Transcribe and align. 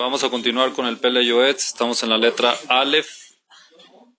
Vamos 0.00 0.24
a 0.24 0.30
continuar 0.30 0.72
con 0.72 0.86
el 0.86 0.96
Pele 0.96 1.26
Yoetz. 1.26 1.66
Estamos 1.66 2.02
en 2.02 2.08
la 2.08 2.16
letra 2.16 2.56
Aleph. 2.68 3.06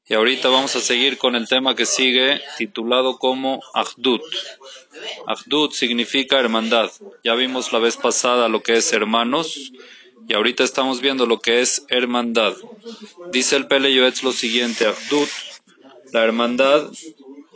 Y 0.08 0.14
ahorita 0.14 0.48
vamos 0.50 0.76
a 0.76 0.80
seguir 0.80 1.18
con 1.18 1.36
el 1.36 1.48
tema 1.48 1.74
que 1.74 1.88
sigue, 1.88 2.40
titulado 2.60 3.18
como 3.18 3.63
Ahdut. 3.73 4.21
Ahdut 5.25 5.71
significa 5.71 6.39
hermandad. 6.39 6.91
Ya 7.23 7.33
vimos 7.33 7.73
la 7.73 7.79
vez 7.79 7.97
pasada 7.97 8.47
lo 8.47 8.62
que 8.62 8.73
es 8.73 8.94
hermanos. 8.94 9.71
Y 10.28 10.36
ahorita 10.36 10.63
estamos 10.63 11.02
viendo 11.02 11.25
lo 11.25 11.39
que 11.39 11.62
es 11.62 11.84
hermandad. 11.89 12.54
Dice 13.32 13.55
el 13.55 13.66
Pele 13.66 13.91
Yoetz 13.91 14.21
lo 14.21 14.34
siguiente: 14.34 14.86
Ahdut, 14.86 15.29
la 16.13 16.23
hermandad, 16.23 16.91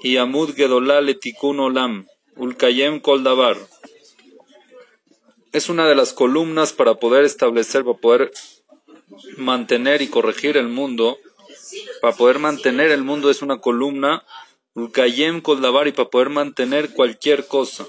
y 0.02 0.18
Amud 0.18 0.56
Gedolá 0.56 1.00
Letikun 1.00 1.60
Olam, 1.60 2.08
Ulkayem 2.38 3.02
Koldavar 3.02 3.56
es 5.56 5.70
una 5.70 5.88
de 5.88 5.96
las 5.96 6.12
columnas 6.12 6.74
para 6.74 6.96
poder 6.96 7.24
establecer, 7.24 7.86
para 7.86 7.98
poder 7.98 8.32
mantener 9.38 10.02
y 10.02 10.10
corregir 10.10 10.58
el 10.58 10.68
mundo. 10.68 11.18
Para 12.02 12.14
poder 12.14 12.40
mantener 12.40 12.92
el 12.92 13.04
mundo 13.04 13.30
es 13.30 13.42
una 13.42 13.62
columna, 13.62 14.26
para 14.74 16.10
poder 16.12 16.30
mantener 16.30 16.94
cualquier 16.94 17.48
cosa. 17.48 17.88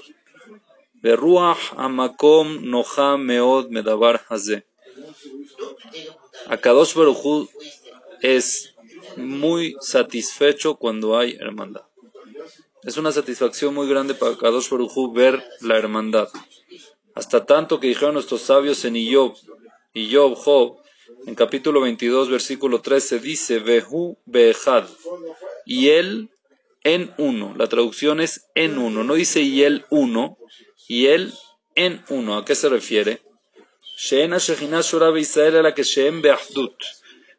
Beruach 0.93 1.73
Amakom 1.75 2.69
Noha 2.69 3.17
Meod 3.17 3.67
Medavar 3.67 4.23
Haze. 4.29 4.65
Akadosh 6.47 6.93
Baruchu 6.93 7.49
es 8.21 8.75
muy 9.17 9.75
satisfecho 9.81 10.75
cuando 10.75 11.17
hay 11.17 11.35
hermandad. 11.37 11.83
Es 12.83 12.95
una 12.95 13.11
satisfacción 13.11 13.73
muy 13.73 13.89
grande 13.89 14.13
para 14.13 14.35
Akadosh 14.35 14.69
Baruchu 14.69 15.11
ver 15.11 15.43
la 15.59 15.77
hermandad. 15.77 16.29
Hasta 17.17 17.47
tanto 17.47 17.79
que 17.79 17.87
dijeron 17.87 18.13
nuestros 18.13 18.43
sabios 18.43 18.85
en 18.85 18.95
Iyob, 18.95 19.35
Iyob, 19.95 20.35
Job, 20.35 20.77
en 21.25 21.33
capítulo 21.33 21.81
22, 21.81 22.29
versículo 22.29 22.79
13, 22.79 23.17
dice, 23.17 23.57
Behu 23.57 24.19
Behad, 24.27 24.85
y 25.65 25.89
él 25.89 26.29
en 26.83 27.11
uno. 27.17 27.55
La 27.57 27.65
traducción 27.65 28.21
es 28.21 28.45
en 28.53 28.77
uno, 28.77 29.03
no 29.03 29.15
dice 29.15 29.41
y 29.41 29.63
él 29.63 29.85
uno, 29.89 30.37
y 30.87 31.07
él 31.07 31.33
en 31.73 32.03
uno. 32.09 32.37
¿A 32.37 32.45
qué 32.45 32.53
se 32.53 32.69
refiere? 32.69 33.23
A 35.63 35.73
que 35.73 35.83
Sheem 35.83 36.21
Beahdut. 36.21 36.75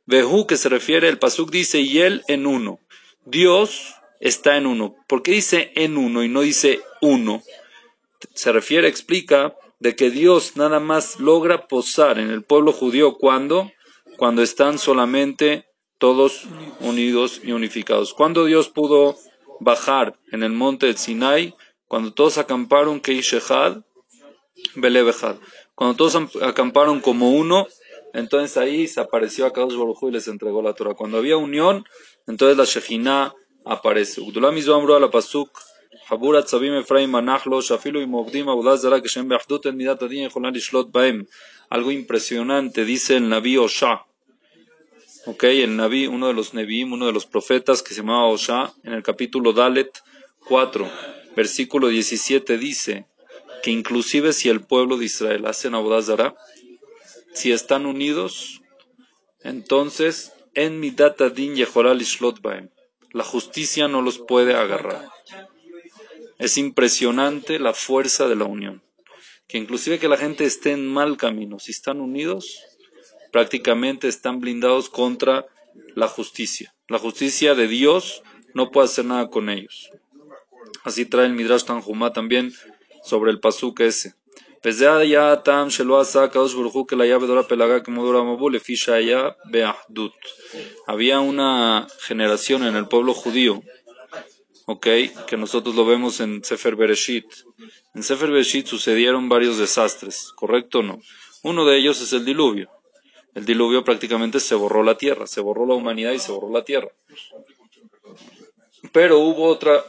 Behu, 0.07 0.49
que 0.49 0.57
se 0.57 0.69
refiere, 0.69 1.09
el 1.09 1.21
Pasuk 1.21 1.53
dice 1.53 1.79
y 1.79 2.01
él 2.01 2.25
en 2.27 2.49
uno. 2.49 2.81
Dios 3.25 3.95
está 4.19 4.57
en 4.57 4.67
uno. 4.67 4.97
¿Por 5.07 5.23
qué 5.23 5.31
dice 5.31 5.71
en 5.77 5.97
uno 5.97 6.25
y 6.25 6.29
no 6.29 6.41
dice 6.41 6.81
uno? 7.01 7.45
Se 8.35 8.51
refiere, 8.51 8.89
explica, 8.89 9.55
de 9.81 9.95
que 9.95 10.11
Dios 10.11 10.57
nada 10.57 10.81
más 10.81 11.21
logra 11.21 11.69
posar 11.69 12.19
en 12.19 12.31
el 12.31 12.43
pueblo 12.43 12.73
judío 12.73 13.17
cuando, 13.17 13.71
cuando 14.17 14.43
están 14.43 14.79
solamente 14.79 15.67
todos 15.99 16.45
unidos 16.81 17.41
y 17.43 17.53
unificados. 17.53 18.15
Cuando 18.15 18.45
Dios 18.45 18.69
pudo 18.69 19.17
bajar 19.61 20.19
en 20.33 20.43
el 20.43 20.53
monte 20.53 20.87
de 20.87 20.97
Sinai, 20.97 21.55
cuando 21.87 22.13
todos 22.13 22.39
acamparon 22.39 23.01
Keishehad, 23.01 23.83
Belebehad. 24.75 25.37
Cuando 25.75 25.97
todos 25.97 26.17
acamparon 26.43 27.01
como 27.01 27.31
uno, 27.31 27.67
entonces 28.13 28.57
ahí 28.57 28.87
se 28.89 29.01
apareció 29.01 29.47
a 29.47 29.53
Kadosh 29.53 29.77
Baruj 29.77 30.09
y 30.09 30.13
les 30.13 30.29
entregó 30.29 30.63
la 30.63 30.75
Torah. 30.75 30.95
Cuando 30.95 31.19
había 31.19 31.37
unión, 31.37 31.85
entonces 32.27 32.57
la 32.57 32.65
Shejina 32.65 33.35
aparece. 33.65 34.21
Algo 41.71 41.91
impresionante, 41.91 42.85
dice 42.85 43.17
el 43.17 43.29
Naví 43.29 43.57
Osha. 43.59 44.07
Ok, 45.27 45.45
el 45.45 45.77
Naví, 45.77 46.07
uno 46.07 46.29
de 46.29 46.33
los 46.33 46.55
Nevi'im, 46.55 46.93
uno 46.93 47.07
de 47.07 47.13
los 47.13 47.27
profetas 47.27 47.83
que 47.83 47.93
se 47.93 48.01
llamaba 48.01 48.27
Osha, 48.27 48.73
en 48.85 48.95
el 48.95 49.03
capítulo 49.03 49.53
Dalet 49.53 49.91
4, 50.47 50.91
versículo 51.37 51.89
17 51.89 52.57
dice 52.57 53.07
que 53.63 53.71
inclusive 53.71 54.33
si 54.33 54.49
el 54.49 54.63
pueblo 54.63 54.97
de 54.97 55.05
Israel 55.05 55.45
hace 55.47 55.69
Abodazara, 55.69 56.35
si 57.35 57.53
están 57.53 57.85
unidos, 57.85 58.63
entonces 59.43 60.33
en 60.55 60.81
mi 60.81 60.91
din 60.91 61.55
Baem. 62.43 62.71
La 63.13 63.25
justicia 63.25 63.89
no 63.89 64.03
los 64.03 64.19
puede 64.19 64.55
agarrar. 64.55 65.09
Es 66.39 66.57
impresionante 66.57 67.59
la 67.59 67.75
fuerza 67.75 68.29
de 68.29 68.37
la 68.37 68.45
unión. 68.45 68.83
Que 69.49 69.59
inclusive 69.59 69.99
que 69.99 70.09
la 70.09 70.17
gente 70.17 70.45
esté 70.45 70.73
en 70.73 70.87
mal 70.87 71.17
camino, 71.17 71.59
si 71.59 71.73
están 71.73 72.01
unidos, 72.01 72.63
prácticamente 73.33 74.09
están 74.09 74.41
blindados 74.41 74.89
contra 74.89 75.47
la 75.95 76.09
justicia. 76.09 76.75
La 76.87 76.99
justicia 76.99 77.55
de 77.55 77.67
Dios 77.67 78.23
no 78.55 78.71
puede 78.71 78.87
hacer 78.87 79.05
nada 79.05 79.31
con 79.31 79.49
ellos. 79.49 79.91
Así 80.85 81.07
trae 81.07 81.27
el 81.27 81.35
Midrash 81.35 81.65
Tanjumá 81.65 82.13
también 82.13 82.53
sobre 83.03 83.31
el 83.31 83.41
pasuk 83.41 83.81
ese. 83.81 84.15
Había 90.87 91.21
una 91.21 91.87
generación 92.01 92.65
en 92.65 92.75
el 92.75 92.89
pueblo 92.89 93.15
judío 93.15 93.63
¿ok? 94.69 94.87
Que 95.27 95.39
nosotros 95.39 95.75
lo 95.75 95.87
vemos 95.87 96.21
en 96.21 96.45
Sefer 96.45 96.77
Bereshit. 96.77 97.25
En 97.95 98.03
Sefer 98.03 98.31
Bereshit 98.31 98.67
sucedieron 98.67 99.31
varios 99.31 99.57
desastres, 99.57 100.31
¿correcto 100.37 100.81
o 100.81 100.83
no? 100.83 101.01
Uno 101.43 101.65
de 101.65 101.79
ellos 101.79 102.03
es 102.03 102.13
el 102.13 102.27
diluvio. 102.27 102.71
El 103.35 103.47
diluvio 103.47 103.83
prácticamente 103.83 104.41
se 104.41 104.55
borró 104.55 104.83
la 104.83 104.99
tierra, 104.99 105.27
se 105.27 105.41
borró 105.41 105.65
la 105.65 105.75
humanidad 105.75 106.13
y 106.13 106.19
se 106.19 106.33
borró 106.33 106.51
la 106.53 106.65
tierra. 106.65 106.91
Pero 108.93 109.21
hubo 109.21 109.45
otra, 109.45 109.83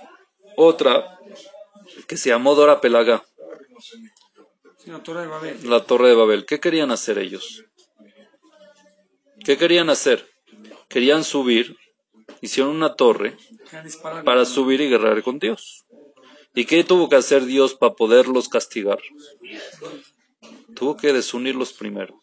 otra 0.56 1.20
que 2.08 2.16
se 2.16 2.30
llamó 2.30 2.56
Dora 2.56 2.80
Pelaga. 2.80 3.22
La 4.86 5.04
torre 5.04 5.22
de 5.22 5.28
Babel. 5.28 5.70
La 5.70 5.84
torre 5.84 6.08
de 6.08 6.16
Babel. 6.16 6.46
¿Qué 6.46 6.62
querían 6.62 6.92
hacer 6.92 7.18
ellos? 7.18 7.66
¿Qué 9.44 9.58
querían 9.58 9.90
hacer? 9.90 10.30
Querían 10.88 11.26
subir, 11.26 11.76
hicieron 12.42 12.76
una 12.76 12.96
torre 12.96 13.38
para 14.24 14.46
subir 14.46 14.82
y 14.82 14.90
guerrear 14.90 15.24
con 15.24 15.40
Dios. 15.40 15.86
¿Y 16.56 16.66
qué 16.66 16.84
tuvo 16.84 17.10
que 17.10 17.16
hacer 17.16 17.46
Dios 17.46 17.76
para 17.76 17.94
poderlos 17.94 18.50
castigar? 18.50 19.00
Tuvo 20.76 20.98
que 20.98 21.14
desunirlos 21.14 21.74
primero. 21.74 22.20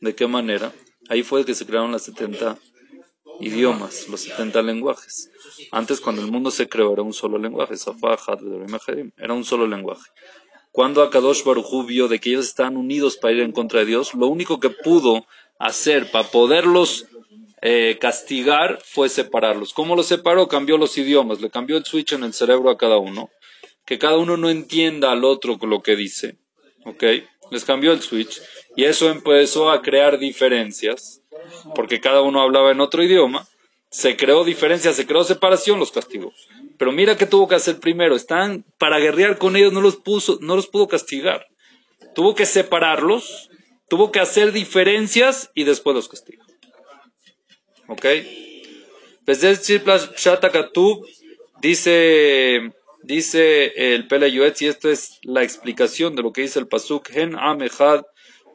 ¿De 0.00 0.14
qué 0.14 0.26
manera? 0.26 0.72
Ahí 1.08 1.22
fue 1.22 1.44
que 1.44 1.54
se 1.54 1.66
crearon 1.66 1.92
las 1.92 2.04
70 2.04 2.58
idiomas, 3.40 4.08
los 4.08 4.20
70 4.22 4.62
lenguajes. 4.62 5.30
Antes, 5.72 6.00
cuando 6.00 6.22
el 6.22 6.30
mundo 6.30 6.50
se 6.50 6.68
creó, 6.68 6.92
era 6.92 7.02
un 7.02 7.12
solo 7.12 7.38
lenguaje. 7.38 7.74
Era 9.16 9.34
un 9.34 9.44
solo 9.44 9.66
lenguaje. 9.66 10.10
Cuando 10.72 11.02
Akadosh 11.02 11.42
Baruj 11.44 11.84
vio 11.84 12.06
de 12.06 12.20
que 12.20 12.30
ellos 12.30 12.46
estaban 12.46 12.76
unidos 12.76 13.16
para 13.16 13.34
ir 13.34 13.40
en 13.40 13.52
contra 13.52 13.80
de 13.80 13.86
Dios, 13.86 14.14
lo 14.14 14.28
único 14.28 14.60
que 14.60 14.70
pudo 14.70 15.26
hacer 15.58 16.10
para 16.10 16.28
poderlos 16.28 17.06
eh, 17.62 17.98
castigar 18.00 18.80
fue 18.82 19.08
separarlos. 19.08 19.74
¿Cómo 19.74 19.96
los 19.96 20.06
separó? 20.06 20.48
Cambió 20.48 20.78
los 20.78 20.96
idiomas, 20.96 21.40
le 21.40 21.50
cambió 21.50 21.76
el 21.76 21.84
switch 21.84 22.12
en 22.12 22.24
el 22.24 22.32
cerebro 22.32 22.70
a 22.70 22.78
cada 22.78 22.98
uno. 22.98 23.30
Que 23.84 23.98
cada 23.98 24.16
uno 24.16 24.36
no 24.36 24.50
entienda 24.50 25.12
al 25.12 25.24
otro 25.24 25.58
lo 25.60 25.82
que 25.82 25.96
dice. 25.96 26.38
¿Ok? 26.84 27.04
Les 27.50 27.64
cambió 27.64 27.92
el 27.92 28.00
switch. 28.00 28.40
Y 28.76 28.84
eso 28.84 29.10
empezó 29.10 29.70
a 29.70 29.82
crear 29.82 30.18
diferencias, 30.18 31.22
porque 31.74 32.00
cada 32.00 32.22
uno 32.22 32.40
hablaba 32.40 32.70
en 32.70 32.80
otro 32.80 33.02
idioma. 33.02 33.46
Se 33.90 34.16
creó 34.16 34.44
diferencias, 34.44 34.96
se 34.96 35.06
creó 35.06 35.24
separación, 35.24 35.80
los 35.80 35.90
castigó. 35.90 36.32
Pero 36.78 36.92
mira 36.92 37.16
qué 37.16 37.26
tuvo 37.26 37.48
que 37.48 37.56
hacer 37.56 37.80
primero. 37.80 38.14
Están 38.14 38.64
para 38.78 39.00
guerrear 39.00 39.36
con 39.36 39.56
ellos, 39.56 39.72
no 39.72 39.80
los, 39.80 39.96
puso, 39.96 40.38
no 40.40 40.54
los 40.56 40.68
pudo 40.68 40.86
castigar. 40.86 41.48
Tuvo 42.14 42.34
que 42.34 42.46
separarlos, 42.46 43.50
tuvo 43.88 44.12
que 44.12 44.20
hacer 44.20 44.52
diferencias 44.52 45.50
y 45.54 45.64
después 45.64 45.94
los 45.94 46.08
castigó. 46.08 46.44
¿Ok? 47.90 48.06
Dice, 51.60 52.72
dice 53.02 53.94
el 53.94 54.06
Pele 54.06 54.28
y 54.28 54.66
esto 54.66 54.88
es 54.88 55.18
la 55.22 55.42
explicación 55.42 56.14
de 56.14 56.22
lo 56.22 56.32
que 56.32 56.42
dice 56.42 56.60
el 56.60 56.68
Pasuk, 56.68 57.10
Hen 57.10 57.36
Amehad 57.36 58.04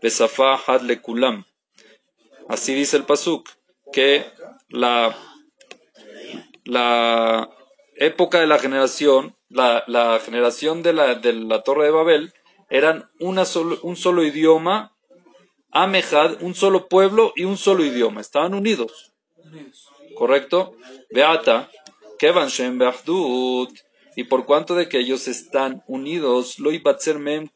Besafa 0.01 0.55
Had 0.55 0.83
Lekulam. 0.83 1.43
Así 2.47 2.73
dice 2.73 2.95
el 2.95 3.03
Pasuk, 3.03 3.49
que 3.91 4.25
la, 4.69 5.17
la 6.63 7.49
época 7.97 8.39
de 8.39 8.47
la 8.47 8.57
generación, 8.57 9.35
la, 9.49 9.83
la 9.87 10.19
generación 10.19 10.81
de 10.81 10.93
la, 10.93 11.15
de 11.15 11.33
la 11.33 11.61
Torre 11.61 11.85
de 11.85 11.91
Babel, 11.91 12.33
eran 12.69 13.09
una 13.19 13.43
solo, 13.43 13.79
un 13.83 13.97
solo 13.97 14.23
idioma, 14.23 14.95
Amehad, 15.71 16.41
un 16.41 16.55
solo 16.55 16.87
pueblo 16.87 17.33
y 17.35 17.43
un 17.43 17.57
solo 17.57 17.83
idioma. 17.83 18.21
Estaban 18.21 18.53
unidos. 18.53 19.11
¿Correcto? 20.15 20.75
Beata, 21.11 21.69
Kevan 22.17 22.49
Shem 22.49 22.79
y 24.17 24.23
por 24.23 24.45
cuanto 24.45 24.75
de 24.75 24.87
que 24.87 24.99
ellos 24.99 25.27
están 25.27 25.83
unidos, 25.87 26.57
lo 26.59 26.71
mem 27.19 27.49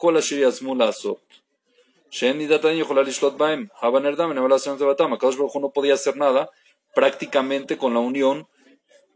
no 5.62 5.70
podía 5.72 5.94
hacer 5.94 6.18
nada 6.18 6.50
prácticamente 6.94 7.78
con 7.78 7.94
la 7.94 8.00
unión 8.00 8.48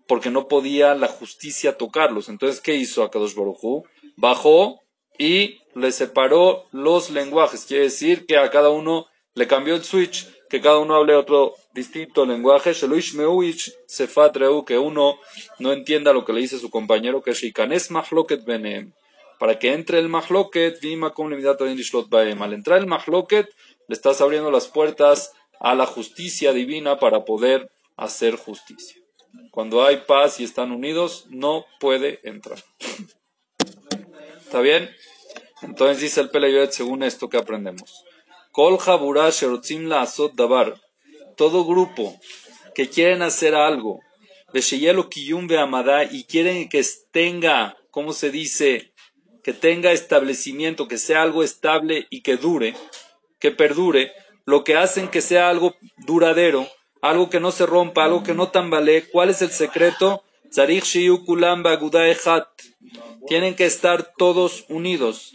porque 0.08 0.30
no 0.30 0.48
podía 0.48 0.96
la 0.96 1.08
justicia 1.08 1.78
tocarlos. 1.78 2.30
Entonces, 2.30 2.62
¿qué 2.62 2.75
hizo 2.75 3.04
Akadosh 3.04 3.36
Baruj 3.36 3.84
Bajó 4.16 4.84
y 5.18 5.60
le 5.75 5.92
separó 5.92 6.66
los 6.72 7.10
lenguajes. 7.10 7.66
Quiere 7.66 7.84
decir 7.86 8.25
que 8.25 8.38
a 8.38 8.50
cada 8.50 8.70
uno 8.70 9.08
le 9.34 9.48
cambió 9.48 9.75
el 9.75 9.84
switch, 9.84 10.28
que 10.54 10.62
cada 10.62 10.78
uno 10.78 10.94
hable 10.94 11.16
otro 11.16 11.56
distinto 11.74 12.28
lenguaje. 12.28 12.76
que 14.66 14.78
uno 14.78 15.18
no 15.58 15.74
entienda 15.74 16.14
lo 16.14 16.26
que 16.26 16.34
le 16.34 16.42
dice 16.42 16.60
su 16.60 16.70
compañero, 16.70 17.24
que 17.24 17.34
es 17.72 17.90
mahloket 17.90 18.46
benem. 18.46 18.94
Para 19.40 19.58
que 19.58 19.74
entre 19.74 19.98
el 19.98 20.10
mahloket, 20.10 20.80
al 22.44 22.54
entrar 22.54 22.78
el 22.78 22.86
mahloket, 22.86 23.50
le 23.88 23.96
estás 23.96 24.22
abriendo 24.22 24.52
las 24.52 24.68
puertas 24.68 25.34
a 25.60 25.74
la 25.74 25.88
justicia 25.88 26.54
divina 26.54 27.00
para 27.00 27.26
poder 27.26 27.72
hacer 27.98 28.36
justicia. 28.36 29.02
Cuando 29.50 29.84
hay 29.84 30.04
paz 30.06 30.40
y 30.40 30.44
están 30.44 30.72
unidos, 30.72 31.26
no 31.32 31.66
puede 31.80 32.20
entrar. 32.22 32.64
¿Está 34.46 34.62
bien? 34.62 34.92
Entonces 35.64 36.00
dice 36.00 36.22
el 36.22 36.30
Peleyoet 36.30 36.74
según 36.74 37.02
esto 37.02 37.28
que 37.28 37.38
aprendemos. 37.38 38.06
Kol 38.54 38.78
dabar. 40.36 40.80
Todo 41.36 41.66
grupo 41.66 42.16
que 42.76 42.88
quieren 42.88 43.24
hacer 43.24 43.56
algo, 43.56 44.00
y 46.12 46.26
quieren 46.26 46.70
que 46.70 46.86
tenga, 47.12 47.76
¿cómo 47.90 48.14
se 48.14 48.30
dice? 48.30 48.94
Que 49.44 49.54
tenga 49.54 49.92
establecimiento, 49.92 50.88
que 50.88 51.00
sea 51.00 51.24
algo 51.24 51.42
estable 51.42 52.06
y 52.12 52.22
que 52.22 52.38
dure, 52.38 52.76
que 53.40 53.50
perdure, 53.50 54.12
lo 54.46 54.64
que 54.64 54.76
hacen 54.76 55.08
que 55.08 55.22
sea 55.22 55.50
algo 55.50 55.74
duradero, 56.06 56.68
algo 57.02 57.32
que 57.32 57.40
no 57.40 57.52
se 57.52 57.66
rompa, 57.66 58.06
algo 58.06 58.22
que 58.22 58.36
no 58.36 58.50
tambalee. 58.50 59.10
¿Cuál 59.10 59.32
es 59.32 59.42
el 59.42 59.50
secreto? 59.50 60.24
Tienen 63.28 63.56
que 63.56 63.66
estar 63.66 64.14
todos 64.18 64.66
unidos. 64.70 65.34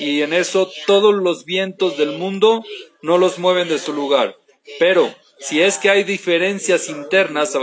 Y 0.00 0.22
en 0.22 0.32
eso 0.32 0.70
todos 0.86 1.14
los 1.14 1.44
vientos 1.44 1.96
del 1.96 2.18
mundo 2.18 2.64
no 3.02 3.18
los 3.18 3.38
mueven 3.38 3.68
de 3.68 3.78
su 3.78 3.92
lugar. 3.92 4.36
Pero 4.78 5.14
si 5.38 5.62
es 5.62 5.78
que 5.78 5.90
hay 5.90 6.04
diferencias 6.04 6.88
internas, 6.88 7.56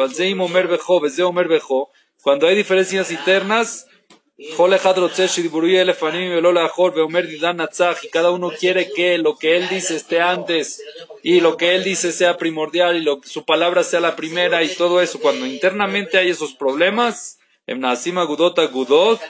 cuando 2.24 2.48
hay 2.48 2.56
diferencias 2.56 3.12
internas, 3.12 3.88
y 4.38 4.52
cada 8.10 8.32
uno 8.32 8.52
quiere 8.52 8.92
que 8.92 9.18
lo 9.18 9.38
que 9.38 9.56
él 9.56 9.70
dice 9.70 9.96
esté 9.96 10.20
antes 10.20 10.84
y 11.24 11.40
lo 11.40 11.56
que 11.56 11.76
él 11.76 11.84
dice 11.86 12.12
sea 12.12 12.38
primordial 12.38 12.98
y 12.98 13.02
lo, 13.02 13.22
su 13.24 13.46
palabra 13.46 13.84
sea 13.84 14.02
la 14.02 14.18
primera 14.18 14.62
y 14.64 14.76
todo 14.76 15.02
eso. 15.02 15.20
Cuando 15.20 15.46
internamente 15.46 16.18
hay 16.18 16.30
esos 16.30 16.54
problemas, 16.54 17.40
en 17.68 17.80
Nasima 17.80 18.24
Gudota 18.26 18.66
Gudot, 18.66 19.22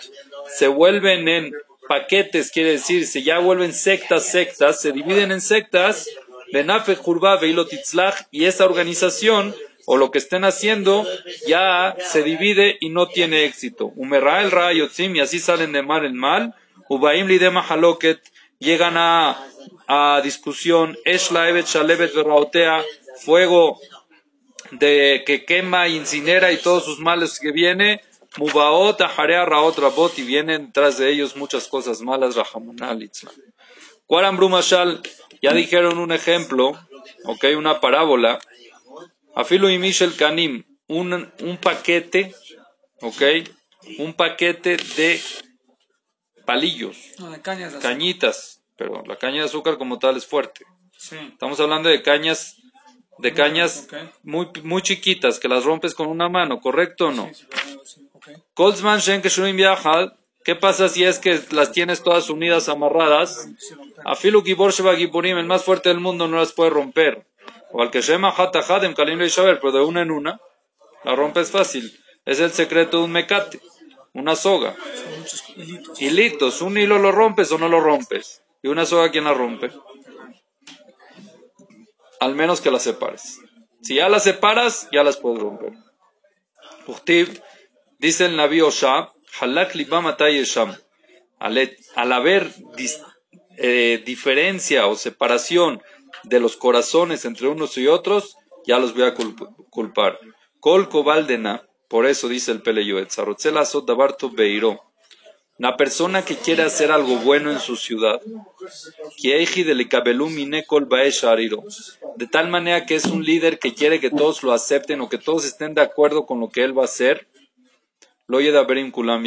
se 0.53 0.67
vuelven 0.67 1.27
en 1.27 1.53
paquetes, 1.87 2.51
quiere 2.51 2.71
decir, 2.71 3.05
se 3.05 3.23
ya 3.23 3.39
vuelven 3.39 3.73
sectas, 3.73 4.25
sectas, 4.25 4.81
se 4.81 4.91
dividen 4.91 5.31
en 5.31 5.41
sectas, 5.41 6.09
y 8.31 8.45
esa 8.45 8.65
organización 8.65 9.55
o 9.85 9.97
lo 9.97 10.11
que 10.11 10.17
estén 10.17 10.43
haciendo 10.43 11.05
ya 11.47 11.95
se 11.99 12.23
divide 12.23 12.77
y 12.79 12.89
no 12.89 13.07
tiene 13.07 13.45
éxito. 13.45 13.91
Umerra 13.95 14.41
el 14.41 14.51
rayotzim 14.51 15.15
y 15.15 15.19
así 15.19 15.39
salen 15.39 15.71
de 15.71 15.83
mar 15.83 16.03
el 16.05 16.13
mal. 16.13 16.55
Ubaim 16.89 17.27
lidema 17.27 17.61
haloket 17.61 18.21
llegan 18.59 18.97
a, 18.97 19.37
a 19.87 20.21
discusión. 20.23 20.97
Eshla 21.05 21.49
evet 21.49 21.67
shalevet 21.67 22.13
verraotea 22.13 22.83
fuego 23.23 23.79
de 24.71 25.23
que 25.25 25.45
quema, 25.45 25.87
incinera 25.87 26.51
y 26.51 26.57
todos 26.57 26.85
sus 26.85 26.99
males 26.99 27.39
que 27.39 27.51
viene. 27.51 28.01
Mubaot 28.37 28.99
ajarea 29.01 29.45
raot 29.45 29.77
rabot 29.77 30.17
y 30.19 30.23
vienen 30.23 30.73
tras 30.73 30.97
de 30.97 31.09
ellos 31.09 31.35
muchas 31.35 31.67
cosas 31.67 32.01
malas. 32.01 32.35
Rahamanal 32.35 33.09
Cuaram 34.07 34.37
Brumashal 34.37 35.01
ya 35.41 35.53
dijeron 35.53 35.97
un 35.99 36.11
ejemplo, 36.11 36.77
ok, 37.25 37.45
una 37.57 37.79
parábola 37.79 38.39
Afilo 39.35 39.69
y 39.69 39.77
Michel 39.77 40.15
Canim, 40.15 40.63
un, 40.87 41.31
un 41.41 41.57
paquete, 41.57 42.33
¿ok? 43.01 43.21
Un 43.99 44.13
paquete 44.13 44.77
de 44.77 45.21
palillos, 46.45 46.97
cañitas, 47.81 48.63
pero 48.77 49.03
la 49.05 49.17
caña 49.17 49.39
de 49.39 49.45
azúcar 49.45 49.77
como 49.77 49.99
tal 49.99 50.15
es 50.15 50.25
fuerte. 50.25 50.65
Estamos 51.33 51.59
hablando 51.59 51.89
de 51.89 52.01
cañas, 52.01 52.55
de 53.17 53.33
cañas 53.33 53.89
muy, 54.23 54.47
muy 54.63 54.81
chiquitas 54.81 55.37
que 55.37 55.49
las 55.49 55.65
rompes 55.65 55.93
con 55.93 56.07
una 56.07 56.29
mano, 56.29 56.61
¿correcto 56.61 57.07
o 57.07 57.11
no? 57.11 57.29
Colzman 58.53 59.01
¿qué 60.45 60.55
pasa 60.55 60.87
si 60.87 61.03
es 61.03 61.19
que 61.19 61.41
las 61.51 61.73
tienes 61.73 62.01
todas 62.03 62.29
unidas, 62.29 62.69
amarradas? 62.69 63.49
Afilu 64.05 64.43
Gibor 64.43 64.71
Sheba 64.71 64.95
Giburim, 64.95 65.37
el 65.37 65.45
más 65.45 65.63
fuerte 65.63 65.89
del 65.89 65.99
mundo, 65.99 66.29
no 66.29 66.37
las 66.37 66.53
puede 66.53 66.69
romper. 66.69 67.27
O 67.71 67.81
al 67.81 67.91
que 67.91 68.01
Shema 68.01 68.29
Hatahadem 68.29 68.93
Kalim 68.93 69.19
Shaber, 69.19 69.59
pero 69.59 69.71
de 69.71 69.81
una 69.81 70.01
en 70.01 70.11
una, 70.11 70.39
la 71.03 71.15
rompes 71.15 71.51
fácil. 71.51 71.91
Es 72.25 72.39
el 72.39 72.51
secreto 72.51 72.97
de 72.97 73.03
un 73.05 73.11
mecate, 73.11 73.59
una 74.13 74.35
soga. 74.35 74.75
Hilitos, 75.99 76.61
un 76.61 76.77
hilo 76.77 76.97
lo 76.97 77.11
rompes 77.11 77.51
o 77.51 77.57
no 77.57 77.69
lo 77.69 77.79
rompes. 77.79 78.41
Y 78.63 78.67
una 78.67 78.85
soga, 78.85 79.11
¿quién 79.11 79.25
la 79.25 79.33
rompe? 79.33 79.71
Al 82.19 82.33
menos 82.33 82.61
que 82.61 82.71
la 82.71 82.79
separes. 82.79 83.39
Si 83.81 83.95
ya 83.95 84.09
las 84.09 84.23
separas, 84.23 84.89
ya 84.91 85.03
las 85.03 85.17
puedes 85.17 85.39
romper. 85.39 85.73
dice 87.99 88.25
el 88.25 88.35
Naví 88.35 88.61
Osha, 88.61 89.13
Halak 89.39 89.75
Al 91.37 92.11
haber 92.11 92.51
eh, 93.57 94.01
diferencia 94.03 94.87
o 94.87 94.95
separación 94.95 95.83
de 96.27 96.39
los 96.39 96.57
corazones 96.57 97.25
entre 97.25 97.47
unos 97.47 97.77
y 97.77 97.87
otros, 97.87 98.35
ya 98.65 98.79
los 98.79 98.93
voy 98.93 99.03
a 99.03 99.13
culpar. 99.69 100.19
Kol 100.59 100.89
Kobaldena, 100.89 101.67
por 101.87 102.05
eso 102.07 102.27
dice 102.27 102.51
el 102.51 102.61
Peleyoet, 102.61 103.09
Dabarto 103.85 104.29
Beiro. 104.31 104.81
La 105.57 105.77
persona 105.77 106.25
que 106.25 106.35
quiere 106.35 106.63
hacer 106.63 106.91
algo 106.91 107.15
bueno 107.17 107.49
en 107.49 107.59
su 107.59 107.77
ciudad, 107.77 108.19
de 112.17 112.27
tal 112.27 112.49
manera 112.49 112.85
que 112.85 112.95
es 112.95 113.05
un 113.05 113.23
líder 113.23 113.59
que 113.59 113.73
quiere 113.73 114.01
que 114.01 114.09
todos 114.09 114.43
lo 114.43 114.51
acepten 114.51 114.99
o 114.99 115.07
que 115.07 115.17
todos 115.17 115.45
estén 115.45 115.73
de 115.73 115.81
acuerdo 115.81 116.25
con 116.25 116.41
lo 116.41 116.49
que 116.49 116.63
él 116.63 116.77
va 116.77 116.81
a 116.81 116.85
hacer, 116.85 117.27
lo 118.27 118.39
Kulam 118.91 119.23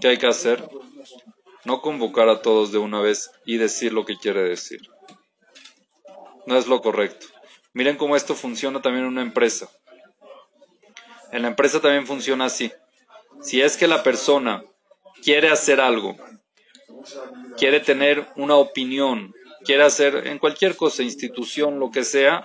¿Qué 0.00 0.08
hay 0.08 0.18
que 0.18 0.26
hacer? 0.28 0.62
No 1.64 1.80
convocar 1.80 2.28
a 2.28 2.40
todos 2.40 2.70
de 2.70 2.78
una 2.78 3.00
vez 3.00 3.32
y 3.44 3.56
decir 3.56 3.92
lo 3.92 4.04
que 4.04 4.16
quiere 4.16 4.42
decir 4.42 4.88
no 6.48 6.56
es 6.56 6.66
lo 6.66 6.80
correcto. 6.80 7.26
Miren 7.74 7.98
cómo 7.98 8.16
esto 8.16 8.34
funciona 8.34 8.80
también 8.80 9.04
en 9.04 9.12
una 9.12 9.22
empresa. 9.22 9.68
En 11.30 11.42
la 11.42 11.48
empresa 11.48 11.78
también 11.80 12.06
funciona 12.06 12.46
así. 12.46 12.72
Si 13.42 13.60
es 13.60 13.76
que 13.76 13.86
la 13.86 14.02
persona 14.02 14.64
quiere 15.22 15.50
hacer 15.50 15.78
algo, 15.78 16.16
quiere 17.58 17.80
tener 17.80 18.26
una 18.34 18.56
opinión, 18.56 19.34
quiere 19.62 19.84
hacer 19.84 20.26
en 20.26 20.38
cualquier 20.38 20.74
cosa, 20.74 21.02
institución, 21.02 21.78
lo 21.78 21.90
que 21.90 22.02
sea, 22.02 22.44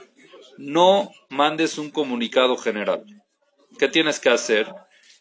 no 0.58 1.10
mandes 1.30 1.78
un 1.78 1.90
comunicado 1.90 2.58
general. 2.58 3.06
¿Qué 3.80 3.88
tienes 3.88 4.20
que 4.20 4.30
hacer? 4.30 4.68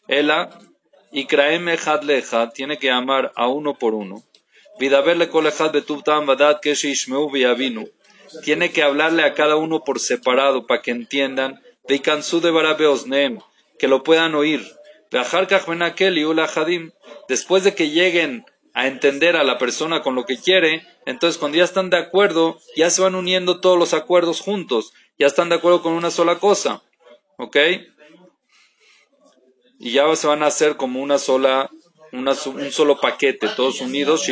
Ela 0.09 0.59
y 1.13 1.25
Kraeme 1.25 1.77
Leja 2.01 2.49
tiene 2.49 2.77
que 2.77 2.87
llamar 2.87 3.31
a 3.35 3.47
uno 3.47 3.75
por 3.75 3.93
uno. 3.93 4.23
Vidaberle 4.77 5.29
Kolejad 5.29 5.71
Betubtam 5.71 6.25
Badat 6.25 6.61
Keshi 6.61 6.91
Ishmeu 6.91 7.31
tiene 8.43 8.71
que 8.71 8.83
hablarle 8.83 9.23
a 9.23 9.33
cada 9.33 9.55
uno 9.55 9.83
por 9.83 9.99
separado 9.99 10.65
para 10.67 10.81
que 10.81 10.91
entiendan, 10.91 11.61
de 11.87 12.01
de 12.01 13.39
que 13.77 13.87
lo 13.87 14.03
puedan 14.03 14.35
oír. 14.35 14.65
Después 17.27 17.63
de 17.63 17.75
que 17.75 17.89
lleguen 17.89 18.45
a 18.73 18.87
entender 18.87 19.35
a 19.35 19.43
la 19.43 19.57
persona 19.57 20.01
con 20.01 20.15
lo 20.15 20.25
que 20.25 20.37
quiere, 20.37 20.85
entonces 21.05 21.37
cuando 21.37 21.57
ya 21.57 21.63
están 21.63 21.89
de 21.89 21.97
acuerdo, 21.97 22.59
ya 22.75 22.89
se 22.89 23.01
van 23.01 23.15
uniendo 23.15 23.61
todos 23.61 23.77
los 23.77 23.93
acuerdos 23.93 24.41
juntos, 24.41 24.93
ya 25.19 25.27
están 25.27 25.49
de 25.49 25.55
acuerdo 25.55 25.81
con 25.81 25.93
una 25.93 26.09
sola 26.09 26.39
cosa. 26.39 26.81
¿Ok? 27.37 27.57
Y 29.79 29.91
ya 29.91 30.15
se 30.15 30.27
van 30.27 30.43
a 30.43 30.47
hacer 30.47 30.77
como 30.77 31.01
una 31.01 31.17
sola 31.17 31.69
un 32.12 32.72
solo 32.72 33.00
paquete, 33.00 33.48
todos 33.56 33.80
unidos. 33.80 34.28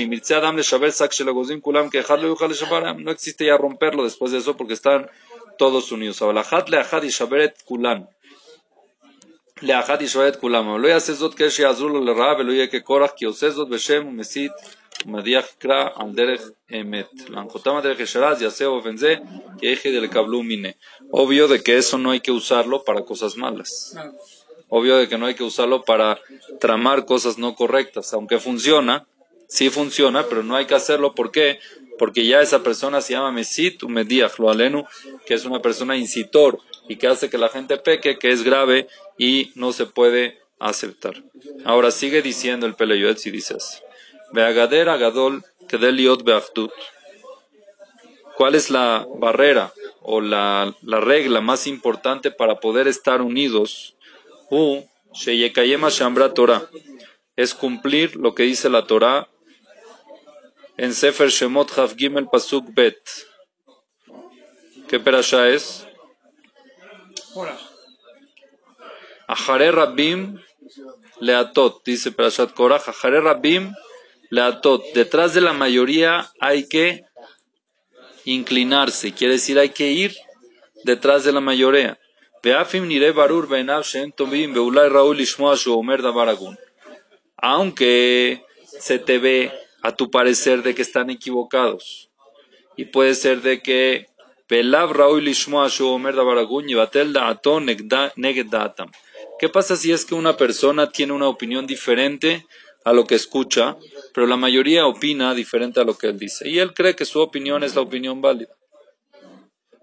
No 2.99 3.11
existe 3.11 3.47
ya 3.47 3.57
romperlo 3.57 4.05
después 4.05 4.33
de 4.33 4.39
eso 4.39 4.57
porque 4.57 4.75
están 4.75 5.11
todos 5.59 5.93
unidos. 5.93 6.23
לאחת 9.63 10.01
ישראל 10.01 10.29
את 10.29 10.37
כולם, 10.37 10.69
אבל 10.69 10.81
לא 10.81 10.89
יעשה 10.89 11.13
זאת 11.13 11.35
כשיעזרו 11.43 11.89
לו 11.89 12.05
לרעה 12.05 12.37
ולא 12.39 12.53
יהיה 12.53 12.67
כקורח 12.67 13.11
כי 13.17 13.25
עושה 13.25 13.51
זאת 13.51 13.69
בשם 13.69 14.07
ומסית 14.07 14.53
ומדיח 15.07 15.47
יקרא 15.57 15.89
על 15.95 16.07
דרך 16.13 16.49
אמת. 16.81 17.11
להנחותם 17.29 17.77
הדרך 17.77 18.01
ישרה 18.01 18.29
אז 18.29 18.43
יעשה 18.43 18.65
באופן 18.65 18.97
זה 18.97 19.15
כי 19.59 19.67
היכי 19.67 20.01
דלקבלו 20.01 20.43
מיניה. 20.43 20.71
Obvio 21.13 21.49
de 21.49 21.63
que 21.63 21.77
eso 21.77 21.97
no 21.99 22.11
hay 22.11 22.21
que 22.21 22.33
usarlo 22.33 22.85
para 22.85 23.01
cosas 23.03 23.37
malas. 23.37 23.97
Obvio 24.74 24.96
de 24.96 25.10
que 25.10 25.18
no 25.18 25.26
hay 25.26 25.36
que 25.36 25.44
usarlo 25.44 25.84
para 25.84 26.20
tramar 26.62 27.06
cosas 27.06 27.38
no 27.38 27.56
correctas, 27.56 28.14
aunque 28.14 28.40
funciona, 28.40 29.06
sí 29.50 29.70
funciona, 29.70 30.26
pero 30.28 30.44
no 30.44 30.56
hay 30.56 30.66
que 30.66 30.76
hacerlo. 30.76 31.14
¿Por 31.14 31.30
qué? 31.32 31.60
Porque 32.00 32.26
ya 32.26 32.42
esa 32.42 32.64
persona 32.64 33.02
se 33.02 33.12
llama 33.12 33.34
Mesit 33.34 33.84
Umediach, 33.84 34.40
lo 34.40 34.56
que 35.26 35.34
es 35.34 35.44
una 35.44 35.62
persona 35.62 35.98
incitor 35.98 36.58
y 36.88 36.96
que 36.96 37.08
hace 37.08 37.30
que 37.30 37.38
la 37.38 37.50
gente 37.50 37.78
peque, 37.78 38.18
que 38.18 38.32
es 38.32 38.44
grave 38.44 38.88
y 39.18 39.52
no 39.56 39.74
se 39.74 39.86
puede 39.88 40.40
aceptar. 40.58 41.22
Ahora 41.66 41.92
sigue 41.92 42.22
diciendo 42.22 42.66
el 42.66 42.76
Peleyuet 42.76 43.18
si 43.18 43.30
dices, 43.30 43.84
Beagader 44.32 44.88
Agadol 44.88 45.44
Kedeliot 45.68 46.24
Beachdut. 46.24 46.72
¿Cuál 48.38 48.56
es 48.56 48.70
la 48.70 49.06
barrera 49.18 49.74
o 50.02 50.22
la, 50.22 50.74
regla 50.82 51.42
más 51.42 51.68
importante 51.68 52.32
para 52.32 52.60
poder 52.60 52.88
estar 52.88 53.22
unidos? 53.22 53.96
U 54.52 54.84
Sheyekayema 55.14 55.90
Shambra 55.90 56.34
Torah. 56.34 56.70
Es 57.38 57.54
cumplir 57.54 58.16
lo 58.18 58.36
que 58.36 58.44
dice 58.44 58.70
la 58.70 58.86
Torah 58.86 59.30
en 60.78 60.94
Sefer 60.94 61.30
Shemot 61.30 61.72
Hav 61.78 61.96
Gimel 61.96 62.28
Pasuk 62.28 62.66
Bet. 62.74 63.00
¿Qué 64.90 65.00
perasha 65.00 65.48
es? 65.48 65.88
Ajare 69.28 69.72
Rabim 69.72 70.38
Leatot, 71.22 71.82
dice 71.86 72.12
Perashat 72.12 72.54
Korach, 72.54 72.90
Ajare 72.90 73.22
Rabim 73.22 73.74
Leatot. 74.30 74.84
Detrás 74.94 75.34
de 75.34 75.40
la 75.40 75.54
mayoría 75.54 76.30
hay 76.42 76.68
que 76.68 77.06
inclinarse, 78.26 79.14
quiere 79.14 79.36
decir 79.36 79.58
hay 79.60 79.70
que 79.70 79.92
ir 79.92 80.16
detrás 80.84 81.24
de 81.24 81.32
la 81.32 81.40
mayoría. 81.40 81.98
Aunque 87.38 88.44
se 88.80 89.00
te 89.00 89.20
ve 89.20 89.52
a 89.82 89.96
tu 89.96 90.10
parecer 90.10 90.64
de 90.64 90.74
que 90.76 90.82
están 90.82 91.10
equivocados 91.10 92.10
y 92.76 92.86
puede 92.86 93.16
ser 93.16 93.42
de 93.42 93.62
que. 93.62 94.08
¿Qué 99.40 99.50
pasa 99.50 99.76
si 99.78 99.92
es 99.94 100.06
que 100.06 100.14
una 100.14 100.36
persona 100.36 100.92
tiene 100.92 101.14
una 101.14 101.30
opinión 101.30 101.66
diferente 101.66 102.46
a 102.84 102.92
lo 102.92 103.06
que 103.06 103.16
escucha, 103.16 103.78
pero 104.14 104.28
la 104.28 104.36
mayoría 104.36 104.88
opina 104.88 105.34
diferente 105.34 105.80
a 105.80 105.84
lo 105.86 105.98
que 105.98 106.08
él 106.08 106.20
dice? 106.20 106.50
Y 106.50 106.60
él 106.60 106.74
cree 106.74 106.96
que 106.96 107.06
su 107.06 107.22
opinión 107.22 107.64
es 107.64 107.76
la 107.76 107.82
opinión 107.82 108.22
válida. 108.22 108.54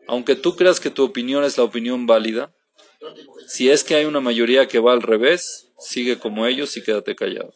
Aunque 0.09 0.35
tú 0.37 0.57
creas 0.57 0.81
que 0.81 0.91
tu 0.91 1.05
opinión 1.05 1.45
es 1.45 1.59
la 1.59 1.65
opinión 1.65 2.07
válida, 2.07 2.53
si 3.47 3.71
es 3.71 3.85
que 3.85 3.95
hay 3.95 4.07
una 4.07 4.21
mayoría 4.21 4.67
que 4.67 4.79
va 4.79 4.93
al 4.93 5.03
revés, 5.03 5.71
sigue 5.79 6.19
como 6.19 6.47
ellos 6.47 6.77
y 6.77 6.83
quédate 6.83 7.15
callado. 7.15 7.53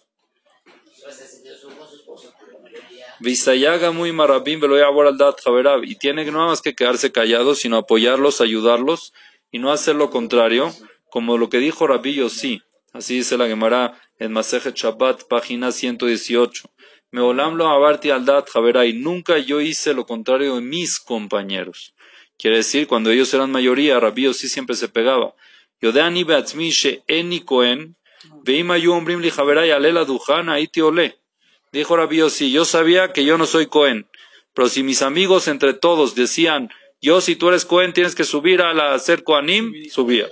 Visayaga 3.21 3.90
muy 3.90 4.12
marabim 4.12 4.61
y 5.85 5.94
tiene 5.97 6.25
no 6.26 6.47
más 6.47 6.61
que 6.61 6.75
quedarse 6.75 7.11
callado, 7.11 7.54
sino 7.54 7.78
apoyarlos, 7.78 8.40
ayudarlos 8.40 9.14
y 9.50 9.59
no 9.59 9.73
hacer 9.73 9.97
lo 9.97 10.11
contrario, 10.11 10.73
como 11.09 11.38
lo 11.38 11.49
que 11.49 11.59
dijo 11.59 11.87
Rabbi 11.87 12.28
sí. 12.28 12.61
Así 12.92 13.14
dice 13.14 13.38
la 13.38 13.47
Gemara 13.47 13.99
en 14.18 14.32
Masejet 14.32 14.75
Shabbat, 14.75 15.23
página 15.25 15.73
118. 15.73 16.68
Meolam 17.12 17.56
lo 17.56 17.68
abarti 17.68 18.11
al 18.11 18.26
dat 18.26 18.49
y 18.87 18.92
nunca 18.92 19.38
yo 19.38 19.61
hice 19.61 19.94
lo 19.94 20.04
contrario 20.04 20.56
de 20.56 20.61
mis 20.61 21.00
compañeros. 21.00 21.94
Quiere 22.42 22.56
decir, 22.56 22.88
cuando 22.88 23.12
ellos 23.12 23.32
eran 23.34 23.52
mayoría, 23.52 24.00
Rabbi 24.00 24.34
sí 24.34 24.49
siempre 24.49 24.75
se 24.75 24.88
pegaba. 24.88 25.32
Dijo 31.70 31.96
Rabbi 31.96 32.30
sí, 32.30 32.50
yo 32.50 32.64
sabía 32.64 33.12
que 33.12 33.25
yo 33.25 33.38
no 33.38 33.46
soy 33.46 33.66
cohen, 33.66 34.08
pero 34.54 34.68
si 34.68 34.82
mis 34.82 35.02
amigos 35.02 35.46
entre 35.46 35.72
todos 35.72 36.16
decían, 36.16 36.68
yo 37.00 37.20
si 37.20 37.37
tú 37.37 37.49
eres 37.49 37.64
cohen 37.64 37.92
tienes 37.92 38.16
que 38.16 38.25
subir 38.25 38.61
a 38.61 38.75
la 38.75 38.92
hacer 38.92 39.22
koanim, 39.22 39.88
subía. 39.88 40.26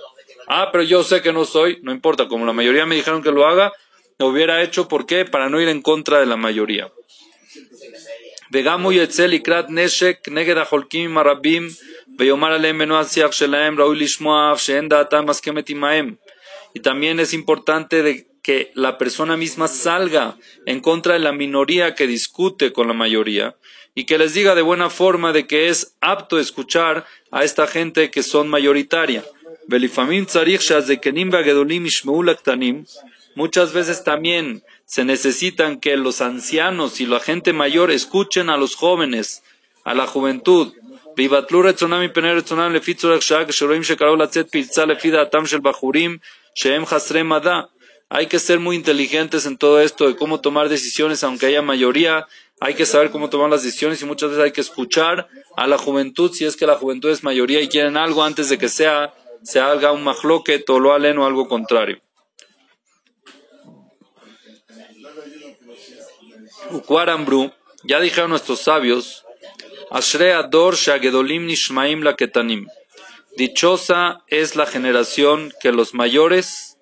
Ah, 0.48 0.70
pero 0.72 0.82
yo 0.82 1.04
sé 1.04 1.22
que 1.22 1.32
no 1.32 1.44
soy, 1.44 1.78
no 1.82 1.92
importa, 1.92 2.26
como 2.26 2.44
la 2.44 2.52
mayoría 2.52 2.86
me 2.86 2.96
dijeron 2.96 3.22
que 3.22 3.30
lo 3.30 3.46
haga, 3.46 3.72
lo 4.18 4.26
hubiera 4.26 4.64
hecho, 4.64 4.88
¿por 4.88 5.06
qué? 5.06 5.26
Para 5.26 5.48
no 5.48 5.60
ir 5.60 5.68
en 5.68 5.80
contra 5.80 6.18
de 6.18 6.26
la 6.26 6.36
mayoría. 6.36 6.90
Y 16.72 16.80
también 16.80 17.20
es 17.20 17.32
importante 17.32 18.02
de 18.02 18.26
que 18.42 18.70
la 18.74 18.98
persona 18.98 19.36
misma 19.36 19.68
salga 19.68 20.36
en 20.66 20.80
contra 20.80 21.14
de 21.14 21.20
la 21.20 21.32
minoría 21.32 21.94
que 21.94 22.06
discute 22.06 22.72
con 22.72 22.88
la 22.88 22.94
mayoría 22.94 23.56
y 23.94 24.04
que 24.04 24.18
les 24.18 24.34
diga 24.34 24.54
de 24.54 24.62
buena 24.62 24.88
forma 24.88 25.32
de 25.32 25.46
que 25.46 25.68
es 25.68 25.96
apto 26.00 26.38
escuchar 26.38 27.04
a 27.30 27.44
esta 27.44 27.66
gente 27.66 28.10
que 28.10 28.22
son 28.22 28.48
mayoritaria. 28.48 29.24
Muchas 33.34 33.72
veces 33.72 34.02
también 34.04 34.62
se 34.86 35.04
necesitan 35.04 35.78
que 35.78 35.96
los 35.96 36.20
ancianos 36.20 37.00
y 37.00 37.06
la 37.06 37.20
gente 37.20 37.52
mayor 37.52 37.90
escuchen 37.90 38.50
a 38.50 38.56
los 38.56 38.74
jóvenes, 38.74 39.42
a 39.84 39.94
la 39.94 40.06
juventud. 40.06 40.72
Hay 48.12 48.26
que 48.26 48.38
ser 48.40 48.58
muy 48.58 48.76
inteligentes 48.76 49.46
en 49.46 49.56
todo 49.56 49.80
esto 49.80 50.08
de 50.08 50.16
cómo 50.16 50.40
tomar 50.40 50.68
decisiones 50.68 51.22
aunque 51.22 51.46
haya 51.46 51.62
mayoría. 51.62 52.26
Hay 52.60 52.74
que 52.74 52.84
saber 52.84 53.10
cómo 53.10 53.30
tomar 53.30 53.48
las 53.48 53.62
decisiones 53.62 54.02
y 54.02 54.06
muchas 54.06 54.30
veces 54.30 54.44
hay 54.44 54.52
que 54.52 54.60
escuchar 54.60 55.28
a 55.56 55.66
la 55.68 55.78
juventud 55.78 56.32
si 56.32 56.44
es 56.44 56.56
que 56.56 56.66
la 56.66 56.74
juventud 56.74 57.10
es 57.10 57.22
mayoría 57.22 57.60
y 57.60 57.68
quieren 57.68 57.96
algo 57.96 58.24
antes 58.24 58.48
de 58.48 58.58
que 58.58 58.68
sea 58.68 59.14
se 59.42 59.60
haga 59.60 59.92
un 59.92 60.02
mahloket 60.02 60.68
o 60.68 60.80
lo 60.80 60.92
alen 60.92 61.18
o 61.18 61.26
algo 61.26 61.48
contrario. 61.48 62.00
Ukwarambru, 66.70 67.52
ya 67.84 68.00
dijeron 68.00 68.30
nuestros 68.30 68.60
sabios, 68.60 69.24
Ashre 69.90 70.32
Ador 70.34 70.76
Shagedolim 70.76 71.46
Nishmaim 71.46 72.02
la 72.02 72.14
Ketanim. 72.14 72.68
Dichosa 73.36 74.22
es 74.28 74.54
la 74.54 74.66
generación 74.66 75.52
que 75.60 75.72
los 75.72 75.94
mayores 75.94 76.76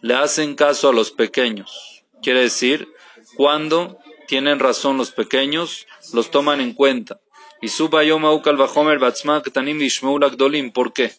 le 0.00 0.14
hacen 0.14 0.54
caso 0.54 0.90
a 0.90 0.92
los 0.92 1.10
pequeños. 1.10 2.04
Quiere 2.22 2.42
decir, 2.42 2.88
cuando 3.36 3.98
tienen 4.28 4.58
razón 4.58 4.96
los 4.96 5.10
pequeños, 5.10 5.86
los 6.12 6.30
toman 6.30 6.60
en 6.60 6.74
cuenta. 6.74 7.20
Y 7.62 7.68
subayoma 7.68 8.32
ukal 8.32 8.56
bahomer 8.56 8.98
batzma 8.98 9.42
ketanim 9.42 9.78
Gdolim. 9.78 10.72
¿Por 10.72 10.92
qué? 10.92 11.12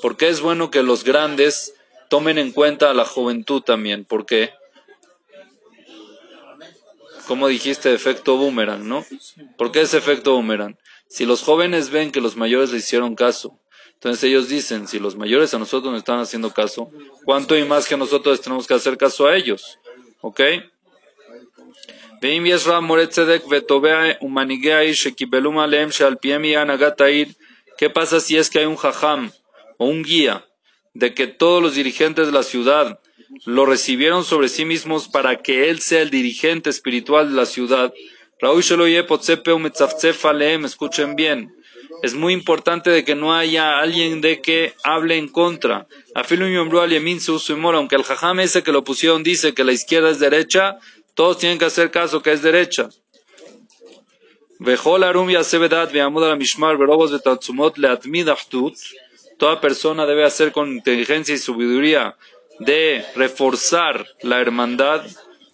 Porque 0.00 0.28
es 0.28 0.40
bueno 0.40 0.70
que 0.70 0.82
los 0.82 1.04
grandes 1.04 1.74
tomen 2.08 2.38
en 2.38 2.52
cuenta 2.52 2.90
a 2.90 2.94
la 2.94 3.04
juventud 3.04 3.62
también. 3.62 4.04
¿Por 4.04 4.26
qué? 4.26 4.52
Como 7.26 7.48
dijiste, 7.48 7.92
efecto 7.94 8.36
boomerang, 8.36 8.86
¿no? 8.86 9.04
¿Por 9.56 9.72
qué 9.72 9.82
es 9.82 9.94
efecto 9.94 10.32
boomerang? 10.34 10.76
Si 11.08 11.24
los 11.24 11.42
jóvenes 11.42 11.90
ven 11.90 12.10
que 12.10 12.20
los 12.20 12.36
mayores 12.36 12.72
les 12.72 12.84
hicieron 12.84 13.14
caso, 13.14 13.58
entonces 13.94 14.24
ellos 14.24 14.48
dicen, 14.48 14.88
si 14.88 14.98
los 14.98 15.14
mayores 15.14 15.54
a 15.54 15.58
nosotros 15.58 15.92
nos 15.92 16.00
están 16.00 16.18
haciendo 16.18 16.52
caso, 16.52 16.90
¿cuánto 17.24 17.56
y 17.56 17.64
más 17.64 17.86
que 17.86 17.96
nosotros 17.96 18.40
tenemos 18.40 18.66
que 18.66 18.74
hacer 18.74 18.98
caso 18.98 19.26
a 19.26 19.36
ellos? 19.36 19.78
¿Ok? 20.20 20.40
¿Qué 27.78 27.90
pasa 27.90 28.20
si 28.20 28.36
es 28.36 28.50
que 28.50 28.58
hay 28.58 28.66
un 28.66 28.76
jajam 28.76 29.32
o 29.76 29.86
un 29.86 30.02
guía 30.02 30.46
de 30.94 31.14
que 31.14 31.26
todos 31.26 31.62
los 31.62 31.74
dirigentes 31.74 32.26
de 32.26 32.32
la 32.32 32.42
ciudad 32.42 33.00
lo 33.44 33.66
recibieron 33.66 34.24
sobre 34.24 34.48
sí 34.48 34.64
mismos 34.64 35.08
para 35.08 35.36
que 35.42 35.70
él 35.70 35.80
sea 35.80 36.02
el 36.02 36.10
dirigente 36.10 36.70
espiritual 36.70 37.30
de 37.30 37.36
la 37.36 37.46
ciudad. 37.46 37.92
Escuchen 40.64 41.16
bien. 41.16 41.54
Es 42.02 42.14
muy 42.14 42.32
importante 42.32 42.90
de 42.90 43.04
que 43.04 43.14
no 43.14 43.34
haya 43.34 43.78
alguien 43.78 44.20
de 44.20 44.40
que 44.40 44.74
hable 44.82 45.16
en 45.16 45.28
contra. 45.28 45.86
Aunque 46.14 47.96
el 47.96 48.02
jajam 48.02 48.40
ese 48.40 48.62
que 48.62 48.72
lo 48.72 48.84
pusieron 48.84 49.22
dice 49.22 49.54
que 49.54 49.64
la 49.64 49.72
izquierda 49.72 50.10
es 50.10 50.18
derecha, 50.18 50.78
todos 51.14 51.38
tienen 51.38 51.58
que 51.58 51.66
hacer 51.66 51.90
caso 51.90 52.22
que 52.22 52.32
es 52.32 52.42
derecha. 52.42 52.88
toda 59.38 59.60
persona 59.60 60.06
debe 60.06 60.24
hacer 60.24 60.52
con 60.52 60.72
inteligencia 60.72 61.34
y 61.34 61.38
sabiduría 61.38 62.16
de 62.64 63.04
reforzar 63.14 64.06
la 64.22 64.40
hermandad. 64.40 65.04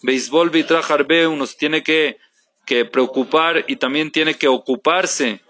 Béisbol 0.01 0.49
Vitrajarbe 0.49 1.27
uno 1.27 1.45
se 1.45 1.57
tiene 1.57 1.83
que, 1.83 2.17
que 2.65 2.85
preocupar 2.85 3.65
y 3.67 3.75
también 3.75 4.11
tiene 4.11 4.35
que 4.35 4.47
ocuparse, 4.47 5.41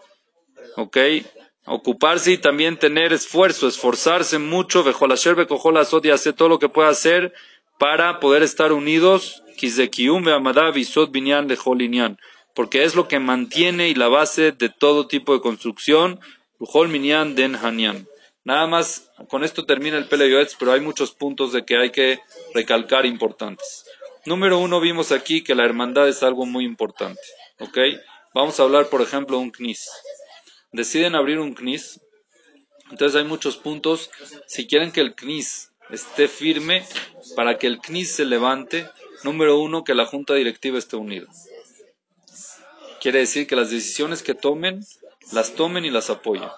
¿ok? 0.76 0.98
Ocuparse 1.66 2.32
y 2.32 2.38
también 2.38 2.78
tener 2.78 3.14
esfuerzo, 3.14 3.68
esforzarse 3.68 4.40
mucho, 4.40 4.84
Bejolasher, 4.84 5.36
Bekojolasot 5.36 6.06
y 6.06 6.12
hacer 6.12 6.34
todo 6.34 6.50
lo 6.50 6.60
que 6.60 6.70
pueda 6.70 6.90
hacer 6.90 7.34
para 7.78 8.20
poder 8.20 8.44
estar 8.44 8.74
unidos, 8.74 9.44
porque 12.56 12.84
es 12.84 12.96
lo 12.96 13.08
que 13.08 13.20
mantiene 13.20 13.90
y 13.90 13.96
la 13.96 14.08
base 14.08 14.52
de 14.52 14.70
todo 14.70 15.08
tipo 15.08 15.34
de 15.34 15.42
construcción, 15.42 16.20
Den 16.60 17.56
Nada 18.44 18.68
más, 18.68 19.12
con 19.30 19.44
esto 19.44 19.66
termina 19.66 19.98
el 19.98 20.08
Pele 20.08 20.48
pero 20.58 20.72
hay 20.72 20.80
muchos 20.80 21.12
puntos 21.12 21.52
de 21.52 21.66
que 21.66 21.78
hay 21.78 21.92
que 21.92 22.20
recalcar 22.54 23.06
importantes. 23.06 23.86
Número 24.26 24.60
uno, 24.60 24.80
vimos 24.80 25.12
aquí 25.12 25.44
que 25.44 25.56
la 25.56 25.66
hermandad 25.66 26.08
es 26.08 26.24
algo 26.24 26.46
muy 26.46 26.66
importante. 26.66 27.22
Vamos 28.34 28.60
a 28.60 28.64
hablar, 28.64 28.88
por 28.88 29.02
ejemplo, 29.02 29.38
de 29.38 29.44
un 29.44 29.52
CNIS. 29.52 29.90
Deciden 30.72 31.16
abrir 31.16 31.40
un 31.40 31.54
CNIS. 31.54 32.00
Entonces 32.92 33.16
hay 33.16 33.26
muchos 33.28 33.58
puntos. 33.58 34.10
Si 34.48 34.68
quieren 34.68 34.92
que 34.92 35.02
el 35.02 35.16
CNIS 35.16 35.72
esté 35.90 36.28
firme, 36.28 36.86
para 37.36 37.58
que 37.58 37.68
el 37.68 37.80
CNIS 37.82 38.12
se 38.12 38.26
levante, 38.26 38.88
número 39.24 39.60
uno, 39.60 39.84
que 39.84 39.96
la 39.96 40.06
junta 40.06 40.34
directiva 40.36 40.80
esté 40.80 40.96
unida. 40.96 41.28
Quiere 43.02 43.20
decir 43.20 43.48
que 43.48 43.56
las 43.56 43.70
decisiones 43.70 44.24
que 44.24 44.34
tomen, 44.34 44.86
las 45.32 45.54
tomen 45.54 45.86
y 45.86 45.90
las 45.90 46.10
apoyen 46.10 46.50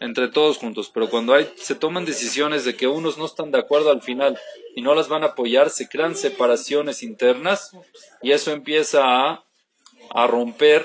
entre 0.00 0.28
todos 0.28 0.58
juntos, 0.58 0.90
pero 0.92 1.08
cuando 1.08 1.34
hay, 1.34 1.48
se 1.56 1.74
toman 1.74 2.04
decisiones 2.04 2.64
de 2.64 2.76
que 2.76 2.86
unos 2.86 3.18
no 3.18 3.26
están 3.26 3.50
de 3.50 3.58
acuerdo 3.58 3.90
al 3.90 4.02
final 4.02 4.38
y 4.74 4.82
no 4.82 4.94
las 4.94 5.08
van 5.08 5.24
a 5.24 5.28
apoyar, 5.28 5.70
se 5.70 5.88
crean 5.88 6.16
separaciones 6.16 7.02
internas 7.02 7.72
y 8.22 8.32
eso 8.32 8.52
empieza 8.52 9.02
a, 9.04 9.44
romper 10.26 10.84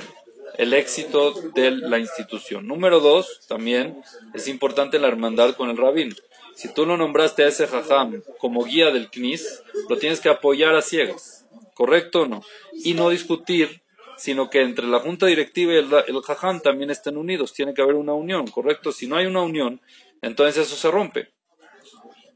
el 0.57 0.73
éxito 0.73 1.33
de 1.53 1.71
la 1.71 1.97
institución. 1.97 2.67
Número 2.67 2.99
dos, 2.99 3.41
también 3.47 4.01
es 4.33 4.47
importante 4.47 4.99
la 4.99 5.07
hermandad 5.07 5.55
con 5.55 5.69
el 5.69 5.77
rabín. 5.77 6.13
Si 6.55 6.71
tú 6.73 6.85
lo 6.85 6.97
nombraste 6.97 7.43
a 7.43 7.47
ese 7.47 7.67
jajam 7.67 8.21
como 8.39 8.63
guía 8.63 8.91
del 8.91 9.09
CNIS, 9.09 9.63
lo 9.89 9.97
tienes 9.97 10.19
que 10.19 10.29
apoyar 10.29 10.75
a 10.75 10.81
ciegas, 10.81 11.45
¿correcto 11.73 12.23
o 12.23 12.25
no? 12.27 12.43
Y 12.73 12.93
no 12.93 13.09
discutir 13.09 13.82
sino 14.17 14.49
que 14.49 14.61
entre 14.61 14.87
la 14.87 14.99
junta 14.99 15.25
directiva 15.25 15.73
y 15.73 15.77
el, 15.77 15.93
el 16.07 16.61
también 16.61 16.89
estén 16.89 17.17
unidos. 17.17 17.53
Tiene 17.53 17.73
que 17.73 17.81
haber 17.81 17.95
una 17.95 18.13
unión, 18.13 18.47
¿correcto? 18.47 18.91
Si 18.91 19.07
no 19.07 19.15
hay 19.15 19.25
una 19.25 19.41
unión, 19.41 19.81
entonces 20.21 20.65
eso 20.65 20.75
se 20.75 20.91
rompe. 20.91 21.33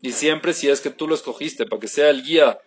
Y 0.01 0.11
siempre 0.11 0.53
si 0.53 0.69
es 0.69 0.81
que 0.81 0.89
tú 0.89 1.07
lo 1.07 1.15
escogiste 1.15 1.65
para 1.65 1.79
que 1.79 1.87
sea 1.87 2.09
el 2.09 2.23
guía 2.23 2.59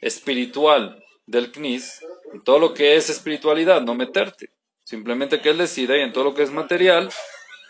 espiritual 0.00 1.02
del 1.26 1.52
CNIS, 1.52 2.04
en 2.32 2.42
todo 2.44 2.58
lo 2.58 2.74
que 2.74 2.96
es 2.96 3.10
espiritualidad, 3.10 3.82
no 3.82 3.94
meterte. 3.94 4.50
Simplemente 4.84 5.40
que 5.40 5.50
él 5.50 5.58
decide 5.58 5.98
y 5.98 6.02
en 6.02 6.12
todo 6.12 6.24
lo 6.24 6.34
que 6.34 6.42
es 6.42 6.50
material, 6.50 7.10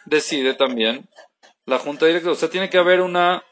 decide 0.04 0.54
también 0.54 1.09
la 1.64 1.78
junta 1.78 2.06
directiva. 2.06 2.33
O 2.33 2.37
sea, 2.37 2.50
tiene 2.50 2.71
que 2.71 2.78
haber 2.78 3.00
una... 3.00 3.45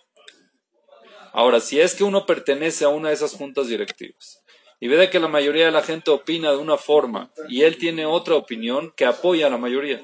Ahora, 1.32 1.60
si 1.60 1.80
es 1.80 1.94
que 1.94 2.04
uno 2.04 2.26
pertenece 2.26 2.84
a 2.84 2.88
una 2.88 3.08
de 3.08 3.14
esas 3.14 3.34
juntas 3.34 3.66
directivas 3.66 4.43
y 4.84 4.86
ve 4.86 5.08
que 5.08 5.18
la 5.18 5.28
mayoría 5.28 5.64
de 5.64 5.70
la 5.70 5.80
gente 5.80 6.10
opina 6.10 6.50
de 6.50 6.58
una 6.58 6.76
forma 6.76 7.30
y 7.48 7.62
él 7.62 7.78
tiene 7.78 8.04
otra 8.04 8.34
opinión 8.34 8.92
que 8.94 9.06
apoya 9.06 9.46
a 9.46 9.50
la 9.50 9.56
mayoría. 9.56 10.02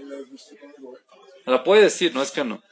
La 1.45 1.63
puede 1.63 1.83
decir, 1.83 2.15
no 2.15 2.23
es 2.23 2.31
que 2.31 2.45
no. 2.45 2.63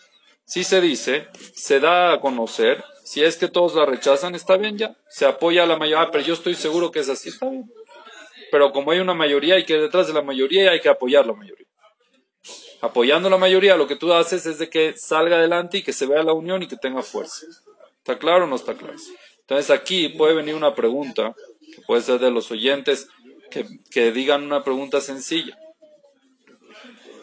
Si 0.47 0.65
se 0.65 0.81
dice, 0.81 1.29
se 1.53 1.81
da 1.81 2.15
a 2.15 2.21
conocer, 2.23 2.83
si 3.05 3.23
es 3.23 3.37
que 3.37 3.49
todos 3.49 3.75
la 3.75 3.85
rechazan, 3.85 4.35
está 4.35 4.57
bien 4.57 4.79
ya, 4.79 4.97
se 5.11 5.27
apoya 5.27 5.65
a 5.65 5.67
la 5.67 5.77
mayoría, 5.77 6.05
ah, 6.05 6.11
pero 6.11 6.25
yo 6.25 6.33
estoy 6.33 6.55
seguro 6.55 6.91
que 6.91 7.01
es 7.01 7.11
así, 7.11 7.29
está 7.29 7.47
bien. 7.51 7.71
Pero 8.51 8.73
como 8.73 8.91
hay 8.91 9.01
una 9.01 9.13
mayoría 9.13 9.59
y 9.59 9.67
que 9.67 9.77
detrás 9.77 10.07
de 10.07 10.15
la 10.15 10.23
mayoría 10.23 10.71
hay 10.71 10.81
que 10.81 10.89
apoyar 10.89 11.27
la 11.27 11.35
mayoría. 11.35 11.67
Apoyando 12.81 13.29
la 13.29 13.37
mayoría, 13.37 13.77
lo 13.77 13.87
que 13.87 13.97
tú 13.97 14.15
haces 14.15 14.47
es 14.47 14.59
de 14.59 14.71
que 14.71 14.95
salga 14.97 15.37
adelante 15.37 15.77
y 15.77 15.83
que 15.83 15.93
se 15.93 16.07
vea 16.07 16.23
la 16.23 16.33
unión 16.33 16.63
y 16.63 16.69
que 16.69 16.77
tenga 16.77 17.03
fuerza. 17.03 17.45
¿Está 17.99 18.19
claro 18.19 18.45
o 18.45 18.47
no 18.47 18.57
está 18.57 18.73
claro? 18.73 18.97
Entonces 19.41 19.71
aquí 19.71 20.09
puede 20.09 20.33
venir 20.33 20.55
una 20.55 20.75
pregunta 20.75 21.35
puede 21.87 22.03
ser 22.03 22.19
de 22.21 22.31
los 22.31 22.51
oyentes, 22.51 23.09
que, 23.91 24.13
digan 24.13 24.45
una 24.45 24.63
pregunta 24.63 25.01
sencilla. 25.01 25.59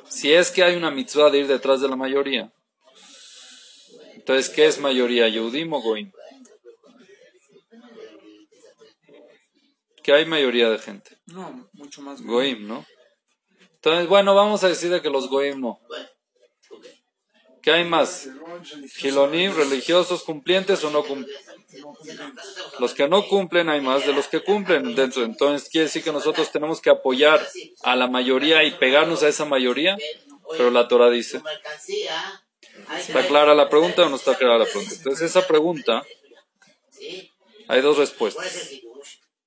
Si 0.10 0.34
es 0.34 0.51
que 0.51 0.63
hay 0.63 0.75
una 0.75 0.91
mitzvah 0.91 1.29
de 1.29 1.39
ir 1.39 1.47
detrás 1.47 1.81
de 1.81 1.89
la 1.89 1.95
mayoría, 1.95 2.51
entonces, 4.15 4.49
¿qué 4.49 4.65
es 4.65 4.79
mayoría? 4.79 5.27
¿Yehudim 5.27 5.71
o 5.71 5.81
Goim? 5.81 6.12
¿Qué 10.01 10.13
hay 10.13 10.25
mayoría 10.25 10.69
de 10.69 10.79
gente? 10.79 11.17
No, 11.27 11.69
mucho 11.73 12.01
más. 12.01 12.23
Goim, 12.23 12.67
¿no? 12.67 12.86
Entonces, 13.75 14.08
bueno, 14.08 14.34
vamos 14.34 14.63
a 14.63 14.67
decir 14.67 14.99
que 15.01 15.10
los 15.12 15.29
Goim 15.29 15.60
no. 15.62 15.79
¿Qué 17.62 17.71
hay 17.71 17.86
más? 17.86 18.29
Gilonim, 18.95 19.55
religiosos 19.55 20.23
cumplientes 20.23 20.84
o 20.84 20.89
no 20.91 21.03
cumplientes. 21.03 21.54
Los 22.79 22.93
que 22.93 23.07
no 23.07 23.27
cumplen 23.27 23.69
hay 23.69 23.81
más 23.81 24.05
de 24.05 24.13
los 24.13 24.27
que 24.27 24.41
cumplen 24.41 24.95
dentro. 24.95 25.23
Entonces 25.23 25.69
quiere 25.69 25.85
decir 25.85 26.03
que 26.03 26.11
nosotros 26.11 26.51
tenemos 26.51 26.81
que 26.81 26.89
apoyar 26.89 27.45
a 27.83 27.95
la 27.95 28.07
mayoría 28.07 28.63
y 28.63 28.71
pegarnos 28.71 29.23
a 29.23 29.27
esa 29.27 29.45
mayoría. 29.45 29.97
Pero 30.51 30.71
la 30.71 30.88
Torah 30.88 31.09
dice. 31.09 31.41
¿Está 32.97 33.25
clara 33.27 33.55
la 33.55 33.69
pregunta 33.69 34.03
o 34.03 34.09
no 34.09 34.15
está 34.15 34.35
clara 34.35 34.57
la 34.57 34.65
pregunta? 34.65 34.93
Entonces 34.95 35.31
esa 35.31 35.47
pregunta, 35.47 36.03
hay 37.67 37.81
dos 37.81 37.97
respuestas. 37.97 38.81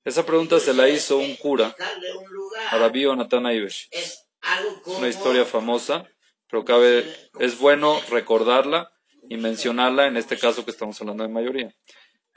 Esa 0.05 0.25
pregunta 0.25 0.59
se 0.59 0.73
la 0.73 0.89
hizo 0.89 1.19
un 1.19 1.37
cura, 1.37 1.77
Rabbi 2.73 3.05
Nathan 3.15 3.45
Ibesh. 3.45 3.91
Una 4.87 5.09
historia 5.09 5.45
famosa, 5.45 6.07
pero 6.49 6.65
cabe, 6.65 7.05
es 7.39 7.59
bueno 7.59 8.01
recordarla 8.09 8.91
y 9.29 9.37
mencionarla 9.37 10.07
en 10.07 10.17
este 10.17 10.39
caso 10.39 10.65
que 10.65 10.71
estamos 10.71 10.99
hablando 11.01 11.25
de 11.25 11.29
mayoría. 11.29 11.75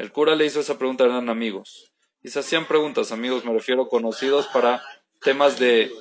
El 0.02 0.12
cura 0.12 0.34
le 0.34 0.48
hizo 0.48 0.62
esa 0.62 0.80
pregunta, 0.80 1.04
eran 1.04 1.30
amigos. 1.30 1.92
Y 2.24 2.30
se 2.30 2.40
hacían 2.40 2.66
preguntas, 2.66 3.12
amigos, 3.12 3.46
me 3.46 3.54
refiero 3.54 3.88
conocidos 3.88 4.48
para 4.48 4.82
temas 5.22 5.60
de 5.60 5.92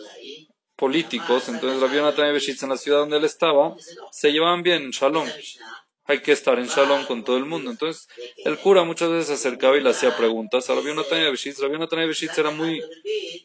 políticos. 0.75 1.51
Entonces, 1.51 1.83
Rabbi 1.83 2.33
Beshitz 2.33 2.63
en 2.63 2.71
la 2.71 2.79
ciudad 2.79 3.01
donde 3.01 3.19
él 3.19 3.25
estaba, 3.25 3.77
se 4.11 4.33
llevaban 4.33 4.63
bien, 4.63 4.85
en 4.85 4.91
shalom. 4.93 5.29
Hay 6.05 6.23
que 6.23 6.33
estar 6.33 6.59
en 6.59 6.65
shalom 6.65 7.05
con 7.05 7.25
todo 7.25 7.37
el 7.37 7.45
mundo. 7.45 7.71
Entonces, 7.71 8.09
el 8.47 8.57
cura 8.57 8.85
muchas 8.85 9.11
veces 9.11 9.27
se 9.27 9.35
acercaba 9.35 9.77
y 9.77 9.83
le 9.83 9.91
hacía 9.91 10.17
preguntas 10.17 10.71
a 10.71 10.75
Rabbi 10.77 10.95
Beshitz. 11.31 11.59
Rabbi 11.59 12.07
Beshitz 12.07 12.39
era 12.39 12.51
muy, 12.51 12.83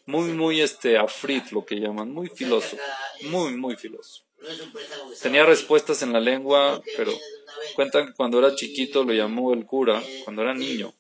muy, 0.06 0.32
muy, 0.32 0.62
este, 0.62 0.98
afrit, 0.98 1.52
lo 1.52 1.66
que 1.66 1.82
llaman, 1.82 2.14
muy 2.14 2.30
filoso. 2.30 2.78
Muy, 3.24 3.58
muy 3.58 3.76
filoso. 3.76 4.25
Tenía 5.22 5.46
respuestas 5.46 6.02
en 6.02 6.14
la 6.14 6.20
lengua, 6.20 6.82
pero 6.98 7.12
Cuentan 7.74 8.08
que 8.08 8.14
cuando 8.14 8.40
era 8.40 8.56
chiquito 8.56 9.04
lo 9.04 9.14
llamó 9.14 9.54
el 9.54 9.66
cura, 9.66 10.02
cuando 10.24 10.42
era 10.42 10.54
niño. 10.54 10.94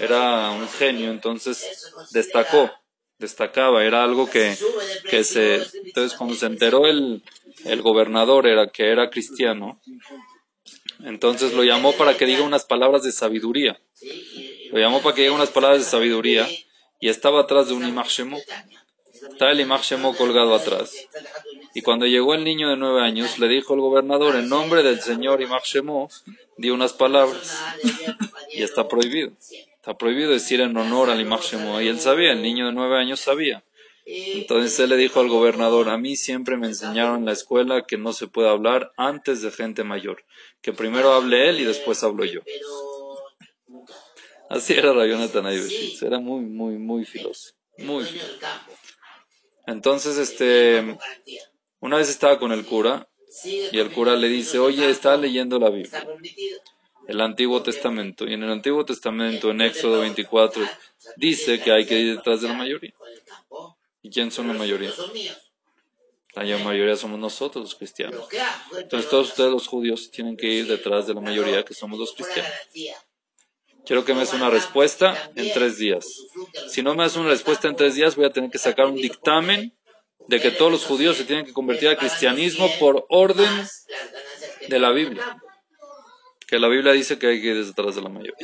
Era 0.00 0.50
un 0.50 0.68
genio, 0.68 1.10
entonces 1.10 1.92
destacó, 2.10 2.70
destacaba, 3.18 3.84
era 3.84 4.02
algo 4.02 4.28
que, 4.28 4.56
que 5.08 5.22
se... 5.22 5.62
Entonces 5.84 6.16
cuando 6.18 6.34
se 6.34 6.46
enteró 6.46 6.86
el, 6.86 7.22
el 7.64 7.82
gobernador 7.82 8.46
era 8.46 8.68
que 8.68 8.90
era 8.90 9.10
cristiano, 9.10 9.80
entonces 11.04 11.52
lo 11.52 11.62
llamó 11.62 11.92
para 11.92 12.16
que 12.16 12.26
diga 12.26 12.42
unas 12.42 12.64
palabras 12.64 13.04
de 13.04 13.12
sabiduría. 13.12 13.80
Lo 14.72 14.78
llamó 14.78 15.00
para 15.02 15.14
que 15.14 15.22
diga 15.22 15.34
unas 15.34 15.50
palabras 15.50 15.84
de 15.84 15.90
sabiduría 15.90 16.48
y 16.98 17.08
estaba 17.08 17.42
atrás 17.42 17.68
de 17.68 17.74
un 17.74 17.86
imachemo. 17.86 18.38
Estaba 19.30 19.52
el 19.52 19.60
imachemo 19.60 20.16
colgado 20.16 20.54
atrás. 20.54 20.92
Y 21.74 21.82
cuando 21.82 22.06
llegó 22.06 22.34
el 22.34 22.44
niño 22.44 22.70
de 22.70 22.76
nueve 22.76 23.02
años, 23.02 23.38
le 23.38 23.48
dijo 23.48 23.74
el 23.74 23.80
gobernador, 23.80 24.36
en 24.36 24.48
nombre 24.48 24.82
del 24.82 25.00
Señor 25.00 25.42
Imach 25.42 25.74
dio 26.56 26.74
unas 26.74 26.92
palabras. 26.92 27.58
y 28.52 28.62
está 28.62 28.88
prohibido. 28.88 29.32
Está 29.76 29.96
prohibido 29.96 30.32
decir 30.32 30.60
en 30.60 30.76
honor 30.76 31.10
al 31.10 31.20
Imach 31.20 31.52
Y 31.52 31.88
él 31.88 32.00
sabía, 32.00 32.32
el 32.32 32.42
niño 32.42 32.66
de 32.66 32.72
nueve 32.72 32.98
años 32.98 33.20
sabía. 33.20 33.62
Entonces 34.08 34.78
él 34.78 34.90
le 34.90 34.96
dijo 34.96 35.18
al 35.18 35.28
gobernador, 35.28 35.88
a 35.88 35.98
mí 35.98 36.14
siempre 36.14 36.56
me 36.56 36.68
enseñaron 36.68 37.18
en 37.18 37.24
la 37.24 37.32
escuela 37.32 37.86
que 37.86 37.98
no 37.98 38.12
se 38.12 38.28
puede 38.28 38.48
hablar 38.48 38.92
antes 38.96 39.42
de 39.42 39.50
gente 39.50 39.82
mayor, 39.82 40.24
que 40.62 40.72
primero 40.72 41.12
hable 41.12 41.48
él 41.48 41.60
y 41.60 41.64
después 41.64 42.04
hablo 42.04 42.24
yo. 42.24 42.40
Así 44.48 44.74
era 44.74 44.92
Rayonatan 44.92 45.46
Ayushitz, 45.46 46.02
era 46.02 46.20
muy, 46.20 46.42
muy, 46.42 46.78
muy 46.78 47.04
filoso, 47.04 47.52
muy 47.78 48.04
filoso. 48.04 48.38
Entonces, 49.66 50.16
este, 50.18 50.96
una 51.80 51.96
vez 51.96 52.08
estaba 52.08 52.38
con 52.38 52.52
el 52.52 52.64
cura 52.64 53.08
y 53.44 53.78
el 53.78 53.92
cura 53.92 54.16
le 54.16 54.28
dice, 54.28 54.58
oye, 54.58 54.88
está 54.88 55.16
leyendo 55.16 55.58
la 55.58 55.70
Biblia, 55.70 56.06
el 57.08 57.20
Antiguo 57.20 57.62
Testamento. 57.62 58.26
Y 58.26 58.34
en 58.34 58.42
el 58.44 58.50
Antiguo 58.50 58.84
Testamento, 58.84 59.50
en 59.50 59.60
Éxodo 59.60 60.00
24, 60.00 60.62
dice 61.16 61.60
que 61.60 61.72
hay 61.72 61.84
que 61.84 61.98
ir 61.98 62.16
detrás 62.16 62.40
de 62.40 62.48
la 62.48 62.54
mayoría. 62.54 62.94
¿Y 64.02 64.10
quién 64.10 64.30
son 64.30 64.48
la 64.48 64.54
mayoría? 64.54 64.92
La 66.34 66.58
mayoría 66.58 66.96
somos 66.96 67.18
nosotros 67.18 67.64
los 67.64 67.74
cristianos. 67.74 68.28
Entonces 68.78 69.10
todos 69.10 69.30
ustedes 69.30 69.50
los 69.50 69.66
judíos 69.66 70.10
tienen 70.10 70.36
que 70.36 70.46
ir 70.46 70.66
detrás 70.66 71.06
de 71.06 71.14
la 71.14 71.20
mayoría 71.20 71.64
que 71.64 71.74
somos 71.74 71.98
los 71.98 72.12
cristianos. 72.12 72.52
Quiero 73.86 74.04
que 74.04 74.14
me 74.14 74.20
des 74.20 74.32
una 74.32 74.50
respuesta 74.50 75.30
en 75.36 75.52
tres 75.52 75.78
días. 75.78 76.06
Si 76.68 76.82
no 76.82 76.94
me 76.94 77.04
das 77.04 77.16
una 77.16 77.30
respuesta 77.30 77.68
en 77.68 77.76
tres 77.76 77.94
días, 77.94 78.16
voy 78.16 78.26
a 78.26 78.30
tener 78.30 78.50
que 78.50 78.58
sacar 78.58 78.86
un 78.86 78.96
dictamen 78.96 79.72
de 80.26 80.40
que 80.40 80.50
todos 80.50 80.72
los 80.72 80.84
judíos 80.84 81.16
se 81.16 81.24
tienen 81.24 81.46
que 81.46 81.52
convertir 81.52 81.88
al 81.88 81.96
cristianismo 81.96 82.68
por 82.80 83.06
orden 83.08 83.48
de 84.68 84.78
la 84.80 84.90
Biblia. 84.90 85.40
Que 86.48 86.58
la 86.58 86.68
Biblia 86.68 86.92
dice 86.92 87.18
que 87.18 87.28
hay 87.28 87.40
que 87.40 87.48
ir 87.48 87.64
detrás 87.64 87.94
de 87.94 88.02
la 88.02 88.08
mayoría. 88.08 88.34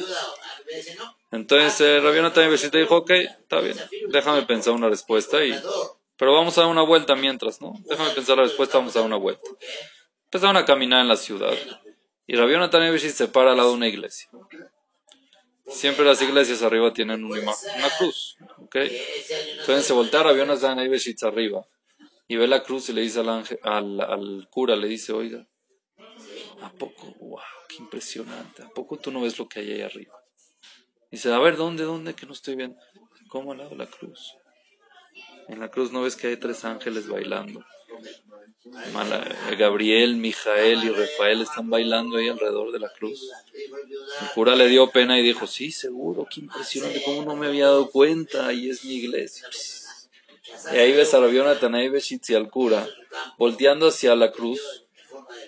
Entonces, 1.32 1.80
eh, 1.80 2.00
Rabiona 2.00 2.32
también 2.32 2.58
dijo, 2.72 2.96
ok, 2.96 3.10
está 3.10 3.60
bien, 3.60 3.76
déjame 4.10 4.42
pensar 4.42 4.74
una 4.74 4.88
respuesta 4.88 5.38
pero 6.16 6.34
vamos 6.34 6.56
a 6.56 6.60
dar 6.60 6.70
una 6.70 6.82
vuelta 6.82 7.16
mientras, 7.16 7.60
¿no? 7.60 7.72
Déjame 7.84 8.10
pensar 8.10 8.36
la 8.36 8.44
respuesta, 8.44 8.78
vamos 8.78 8.94
a 8.94 9.00
dar 9.00 9.06
una 9.06 9.16
vuelta. 9.16 9.48
Empezaron 10.26 10.56
a 10.56 10.64
caminar 10.64 11.00
en 11.00 11.08
la 11.08 11.16
ciudad. 11.16 11.52
Y 12.28 12.36
Rabbi 12.36 12.52
Jonathan 12.52 12.96
se 12.98 13.26
para 13.26 13.50
al 13.50 13.56
lado 13.56 13.70
de 13.70 13.76
una 13.76 13.88
iglesia. 13.88 14.28
Siempre 15.66 16.04
las 16.04 16.20
iglesias 16.20 16.62
arriba 16.62 16.92
tienen 16.92 17.24
una, 17.24 17.40
una 17.40 17.90
cruz. 17.98 18.36
¿ok? 18.58 18.76
Entonces 19.60 19.86
se 19.86 19.92
voltea 19.92 20.22
Rabbi 20.22 20.38
Jonathan 20.38 20.78
arriba. 20.78 21.66
Y 22.28 22.36
ve 22.36 22.46
la 22.46 22.62
cruz 22.62 22.88
y 22.88 22.92
le 22.92 23.02
dice 23.02 23.20
al, 23.20 23.28
ángel, 23.28 23.58
al, 23.62 24.00
al 24.00 24.48
cura, 24.50 24.74
le 24.74 24.88
dice, 24.88 25.12
oiga, 25.12 25.46
¿a 26.62 26.72
poco? 26.72 27.14
¡Wow! 27.20 27.40
¡Qué 27.68 27.76
impresionante! 27.76 28.62
¿A 28.62 28.68
poco 28.70 28.96
tú 28.98 29.10
no 29.10 29.20
ves 29.20 29.38
lo 29.38 29.48
que 29.48 29.60
hay 29.60 29.72
ahí 29.72 29.82
arriba? 29.82 30.14
Dice, 31.10 31.30
a 31.32 31.38
ver, 31.38 31.56
¿dónde, 31.56 31.84
dónde? 31.84 32.14
Que 32.14 32.24
no 32.26 32.32
estoy 32.32 32.56
viendo. 32.56 32.78
¿Cómo 33.28 33.52
al 33.52 33.58
lado 33.58 33.70
de 33.70 33.76
la 33.76 33.86
cruz? 33.86 34.34
En 35.48 35.60
la 35.60 35.70
cruz 35.70 35.92
no 35.92 36.02
ves 36.02 36.16
que 36.16 36.28
hay 36.28 36.36
tres 36.36 36.64
ángeles 36.64 37.06
bailando. 37.08 37.64
Gabriel, 39.58 40.16
Mijael 40.16 40.84
y 40.84 40.90
Rafael 40.90 41.42
están 41.42 41.68
bailando 41.68 42.16
ahí 42.16 42.28
alrededor 42.28 42.72
de 42.72 42.78
la 42.78 42.92
cruz. 42.92 43.30
El 44.20 44.28
cura 44.34 44.54
le 44.54 44.68
dio 44.68 44.90
pena 44.90 45.18
y 45.18 45.22
dijo, 45.22 45.46
sí, 45.46 45.72
seguro, 45.72 46.26
qué 46.32 46.40
impresionante, 46.40 47.02
cómo 47.04 47.24
no 47.24 47.36
me 47.36 47.48
había 47.48 47.66
dado 47.66 47.90
cuenta, 47.90 48.46
ahí 48.46 48.70
es 48.70 48.84
mi 48.84 48.94
iglesia. 48.94 49.48
Y 50.72 50.76
ahí 50.76 50.92
ves 50.92 51.12
a 51.14 51.20
Rabiona 51.20 51.58
y 51.60 52.34
al 52.34 52.50
cura, 52.50 52.86
volteando 53.38 53.88
hacia 53.88 54.14
la 54.14 54.30
cruz, 54.30 54.60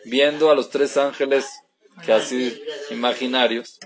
viendo 0.05 0.51
a 0.51 0.55
los 0.55 0.71
tres 0.71 0.97
ángeles 0.97 1.47
casi 2.07 2.61
imaginarios, 2.91 3.79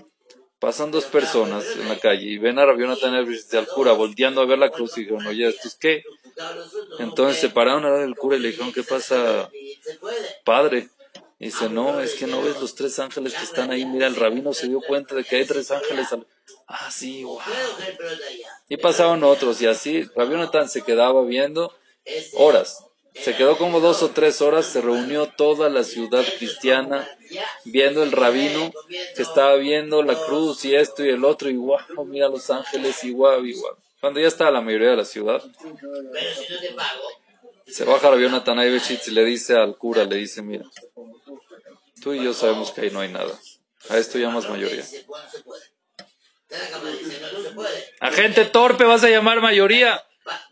pasan 0.59 0.91
dos 0.91 1.05
personas 1.05 1.65
en 1.75 1.87
la 1.87 1.97
calle 1.97 2.25
y 2.25 2.37
ven 2.37 2.59
a 2.59 2.65
Rabbi 2.65 2.81
Jonathan 2.81 3.15
al 3.15 3.67
cura 3.67 3.93
volteando 3.93 4.41
a 4.41 4.45
ver 4.45 4.59
la 4.59 4.71
cruz 4.71 4.97
y 4.97 5.01
dijeron, 5.01 5.25
oye, 5.27 5.47
¿esto 5.47 5.67
es 5.67 5.75
qué? 5.75 6.03
Entonces 6.99 7.41
se 7.41 7.49
pararon 7.49 7.85
a 7.85 7.91
ver 7.91 8.01
el 8.01 8.15
cura 8.15 8.37
y 8.37 8.39
le 8.39 8.49
dijeron, 8.49 8.73
¿qué 8.73 8.83
pasa, 8.83 9.49
padre? 10.43 10.89
Y 11.39 11.45
dice, 11.45 11.69
no, 11.69 12.01
es 12.01 12.15
que 12.15 12.27
no 12.27 12.41
ves 12.41 12.59
los 12.59 12.75
tres 12.75 12.99
ángeles 12.99 13.33
que 13.33 13.43
están 13.43 13.71
ahí. 13.71 13.85
Mira, 13.85 14.07
el 14.07 14.15
rabino 14.15 14.53
se 14.53 14.67
dio 14.67 14.81
cuenta 14.81 15.15
de 15.15 15.23
que 15.23 15.37
hay 15.37 15.45
tres 15.45 15.71
ángeles. 15.71 16.07
Ah, 16.67 16.91
sí, 16.91 17.23
wow. 17.23 17.39
Y 18.67 18.77
pasaron 18.77 19.23
otros 19.23 19.61
y 19.61 19.67
así. 19.67 20.03
Rabbi 20.15 20.31
Jonathan 20.31 20.67
se 20.67 20.81
quedaba 20.81 21.23
viendo 21.23 21.73
horas. 22.33 22.83
Se 23.13 23.35
quedó 23.35 23.57
como 23.57 23.79
dos 23.79 24.03
o 24.03 24.09
tres 24.09 24.41
horas, 24.41 24.65
se 24.65 24.81
reunió 24.81 25.27
toda 25.27 25.69
la 25.69 25.83
ciudad 25.83 26.23
cristiana 26.37 27.09
viendo 27.65 28.03
el 28.03 28.11
rabino 28.11 28.71
que 28.87 29.21
estaba 29.21 29.55
viendo 29.55 30.03
la 30.03 30.15
cruz 30.25 30.63
y 30.63 30.75
esto 30.75 31.03
y 31.03 31.09
el 31.09 31.25
otro 31.25 31.49
y 31.49 31.57
wow, 31.57 32.05
mira 32.05 32.29
los 32.29 32.49
ángeles 32.49 33.03
y 33.03 33.11
wow, 33.11 33.43
Cuando 33.99 34.19
ya 34.19 34.27
estaba 34.27 34.51
la 34.51 34.61
mayoría 34.61 34.91
de 34.91 34.97
la 34.97 35.05
ciudad, 35.05 35.41
se 37.67 37.83
baja 37.83 38.09
Rabbi 38.09 38.29
Natanaevich 38.29 39.07
y 39.07 39.11
le 39.11 39.25
dice 39.25 39.55
al 39.55 39.77
cura, 39.77 40.05
le 40.05 40.15
dice, 40.15 40.41
mira, 40.41 40.65
tú 42.01 42.13
y 42.13 42.23
yo 42.23 42.33
sabemos 42.33 42.71
que 42.71 42.81
ahí 42.81 42.91
no 42.91 43.01
hay 43.01 43.11
nada. 43.11 43.37
A 43.89 43.97
esto 43.97 44.17
llamas 44.17 44.49
mayoría. 44.49 44.83
A 47.99 48.11
gente 48.11 48.45
torpe 48.45 48.83
vas 48.83 49.03
a 49.03 49.09
llamar 49.09 49.41
mayoría. 49.41 50.03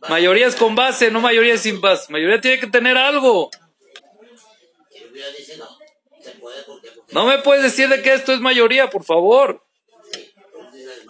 Mayoría 0.09 0.47
es 0.47 0.55
con 0.55 0.75
base, 0.75 1.11
no 1.11 1.21
mayoría 1.21 1.57
sin 1.57 1.81
base. 1.81 2.11
Mayoría 2.11 2.41
tiene 2.41 2.59
que 2.59 2.67
tener 2.67 2.97
algo. 2.97 3.49
No 7.11 7.25
me 7.25 7.37
puedes 7.39 7.63
decir 7.63 7.89
de 7.89 8.01
que 8.01 8.13
esto 8.13 8.33
es 8.33 8.39
mayoría, 8.39 8.89
por 8.89 9.03
favor. 9.03 9.66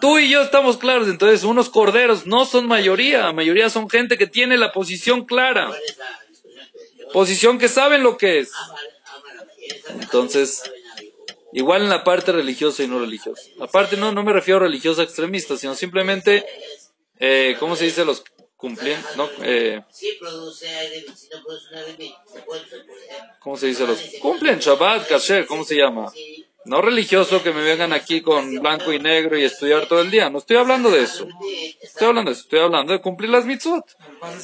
Tú 0.00 0.18
y 0.18 0.30
yo 0.30 0.42
estamos 0.42 0.76
claros, 0.76 1.08
entonces 1.08 1.44
unos 1.44 1.68
corderos 1.70 2.26
no 2.26 2.46
son 2.46 2.66
mayoría, 2.66 3.32
mayoría 3.32 3.68
son 3.70 3.88
gente 3.90 4.16
que 4.16 4.26
tiene 4.26 4.56
la 4.56 4.72
posición 4.72 5.24
clara, 5.24 5.70
posición 7.12 7.58
que 7.58 7.68
saben 7.68 8.02
lo 8.02 8.16
que 8.16 8.40
es. 8.40 8.52
Entonces, 10.00 10.62
igual 11.52 11.82
en 11.82 11.88
la 11.88 12.04
parte 12.04 12.32
religiosa 12.32 12.82
y 12.82 12.88
no 12.88 13.00
religiosa. 13.00 13.42
Aparte 13.60 13.96
no, 13.96 14.12
no 14.12 14.22
me 14.22 14.32
refiero 14.32 14.58
a 14.58 14.62
religiosa 14.62 15.02
extremista, 15.02 15.56
sino 15.56 15.74
simplemente, 15.74 16.44
eh, 17.18 17.56
¿cómo 17.58 17.76
se 17.76 17.86
dice? 17.86 18.04
Los 18.04 18.22
cumplen, 18.56 19.00
¿no? 19.16 19.28
Eh, 19.42 19.80
¿Cómo 23.40 23.56
se 23.56 23.66
dice? 23.66 23.86
Los 23.86 24.00
cumplen 24.20 24.58
Shabbat, 24.58 25.08
Kasher, 25.08 25.46
¿cómo 25.46 25.64
se 25.64 25.76
llama? 25.76 26.12
No 26.64 26.82
religioso 26.82 27.42
que 27.42 27.52
me 27.52 27.62
vengan 27.62 27.92
aquí 27.92 28.20
con 28.20 28.60
blanco 28.60 28.92
y 28.92 28.98
negro 28.98 29.38
y 29.38 29.44
estudiar 29.44 29.86
todo 29.86 30.00
el 30.00 30.10
día. 30.10 30.28
No 30.28 30.38
estoy 30.38 30.56
hablando 30.56 30.90
de 30.90 31.02
eso. 31.02 31.26
Estoy 31.80 32.08
hablando 32.08 32.30
de 32.30 32.34
eso. 32.34 32.42
Estoy 32.42 32.60
hablando 32.60 32.92
de 32.92 33.00
cumplir 33.00 33.30
las 33.30 33.46
mitzvot. 33.46 33.84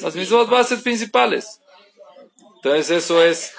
Las 0.01 0.15
mitzvot 0.15 0.49
bases 0.49 0.81
principales. 0.81 1.61
Entonces 2.55 2.89
eso 2.89 3.23
es, 3.23 3.53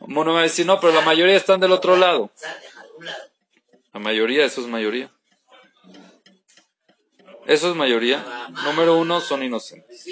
uno 0.00 0.34
va 0.34 0.40
a 0.40 0.42
decir, 0.42 0.66
no, 0.66 0.78
pero 0.80 0.92
la 0.92 1.00
mayoría 1.00 1.36
están 1.36 1.60
del 1.60 1.72
otro 1.72 1.96
lado. 1.96 2.30
La 3.94 4.00
mayoría, 4.00 4.44
eso 4.44 4.60
es 4.60 4.66
mayoría. 4.66 5.10
Eso 7.46 7.70
es 7.70 7.74
mayoría. 7.74 8.22
Número 8.64 8.96
uno, 8.98 9.20
son 9.20 9.42
inocentes. 9.42 10.04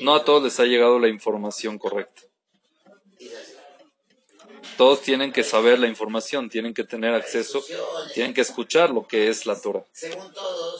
No 0.00 0.16
a 0.16 0.24
todos 0.24 0.42
les 0.42 0.58
ha 0.58 0.64
llegado 0.64 0.98
la 0.98 1.08
información 1.08 1.78
correcta. 1.78 2.22
Todos 4.78 5.02
tienen 5.02 5.32
que 5.32 5.42
saber 5.42 5.80
la 5.80 5.88
información, 5.88 6.48
tienen 6.48 6.72
que 6.72 6.84
tener 6.84 7.12
acceso, 7.12 7.64
tienen 8.14 8.32
que 8.32 8.42
escuchar 8.42 8.90
lo 8.90 9.08
que 9.08 9.28
es 9.28 9.44
la 9.44 9.60
Torah. 9.60 9.84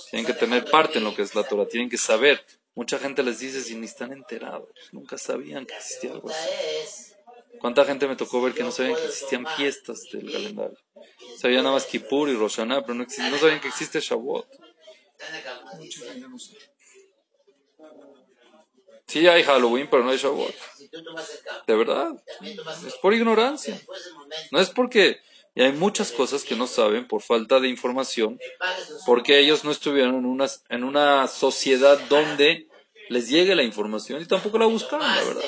Tienen 0.08 0.24
que 0.24 0.34
tener 0.34 0.64
parte 0.66 0.98
en 0.98 1.04
lo 1.04 1.16
que 1.16 1.22
es 1.22 1.34
la 1.34 1.42
Torah, 1.42 1.66
tienen 1.66 1.90
que 1.90 1.98
saber. 1.98 2.46
Mucha 2.76 3.00
gente 3.00 3.24
les 3.24 3.40
dice 3.40 3.60
si 3.60 3.74
ni 3.74 3.86
están 3.86 4.12
enterados, 4.12 4.68
nunca 4.92 5.18
sabían 5.18 5.66
que 5.66 5.74
existía 5.74 6.12
algo 6.12 6.30
así. 6.30 7.12
¿Cuánta 7.58 7.84
gente 7.84 8.06
me 8.06 8.14
tocó 8.14 8.40
ver 8.40 8.54
que 8.54 8.62
no 8.62 8.70
sabían 8.70 8.94
que 8.94 9.06
existían 9.06 9.44
fiestas 9.56 10.04
del 10.12 10.30
calendario? 10.30 10.78
Sabían 11.36 11.64
nada 11.64 11.74
más 11.74 11.84
Kippur 11.84 12.28
y 12.28 12.36
Rosh 12.36 12.58
pero 12.58 12.94
no, 12.94 13.04
no 13.04 13.38
sabían 13.38 13.60
que 13.60 13.66
existe 13.66 13.98
Shavuot. 13.98 14.46
Sí 19.08 19.26
hay 19.26 19.42
Halloween, 19.42 19.88
pero 19.90 20.04
no 20.04 20.10
hay 20.10 20.18
Shavuot. 20.18 20.54
De 21.66 21.76
verdad. 21.76 22.22
Es 22.86 22.94
por 22.94 23.14
ignorancia. 23.14 23.80
No 24.50 24.60
es 24.60 24.70
porque... 24.70 25.20
Hay 25.56 25.72
muchas 25.72 26.12
cosas 26.12 26.44
que 26.44 26.54
no 26.54 26.68
saben 26.68 27.08
por 27.08 27.20
falta 27.20 27.58
de 27.58 27.68
información, 27.68 28.38
porque 29.06 29.40
ellos 29.40 29.64
no 29.64 29.72
estuvieron 29.72 30.14
en 30.14 30.24
una, 30.24 30.46
en 30.68 30.84
una 30.84 31.26
sociedad 31.26 31.98
donde 32.08 32.68
les 33.08 33.28
llegue 33.28 33.56
la 33.56 33.64
información 33.64 34.22
y 34.22 34.26
tampoco 34.26 34.58
la 34.58 34.66
buscaron, 34.66 35.04
la 35.04 35.24
verdad. 35.24 35.42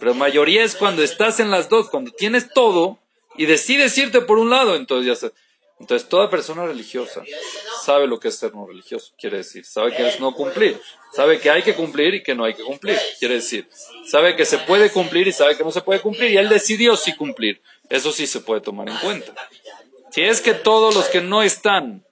Pero 0.00 0.14
mayoría 0.14 0.64
es 0.64 0.74
cuando 0.74 1.04
estás 1.04 1.38
en 1.38 1.50
las 1.50 1.68
dos, 1.68 1.88
cuando 1.88 2.10
tienes 2.10 2.52
todo 2.52 2.98
y 3.36 3.46
decides 3.46 3.96
irte 3.96 4.20
por 4.22 4.38
un 4.38 4.50
lado, 4.50 4.74
entonces 4.74 5.20
ya 5.20 5.30
entonces, 5.80 6.10
toda 6.10 6.28
persona 6.28 6.66
religiosa 6.66 7.22
sabe 7.82 8.06
lo 8.06 8.20
que 8.20 8.28
es 8.28 8.36
ser 8.36 8.54
no 8.54 8.66
religioso, 8.66 9.14
quiere 9.18 9.38
decir, 9.38 9.64
sabe 9.64 9.96
que 9.96 10.06
es 10.06 10.20
no 10.20 10.34
cumplir, 10.34 10.78
sabe 11.10 11.40
que 11.40 11.50
hay 11.50 11.62
que 11.62 11.74
cumplir 11.74 12.14
y 12.14 12.22
que 12.22 12.34
no 12.34 12.44
hay 12.44 12.52
que 12.52 12.62
cumplir, 12.62 12.98
quiere 13.18 13.36
decir, 13.36 13.66
sabe 14.06 14.36
que 14.36 14.44
se 14.44 14.58
puede 14.58 14.90
cumplir 14.90 15.26
y 15.26 15.32
sabe 15.32 15.56
que 15.56 15.64
no 15.64 15.70
se 15.70 15.80
puede 15.80 16.00
cumplir 16.00 16.32
y 16.32 16.36
él 16.36 16.50
decidió 16.50 16.96
sí 16.96 17.16
cumplir. 17.16 17.62
Eso 17.88 18.12
sí 18.12 18.26
se 18.26 18.40
puede 18.40 18.60
tomar 18.60 18.90
en 18.90 18.96
cuenta. 18.98 19.34
Si 20.10 20.20
es 20.20 20.42
que 20.42 20.52
todos 20.52 20.94
los 20.94 21.08
que 21.08 21.22
no 21.22 21.42
están 21.42 22.04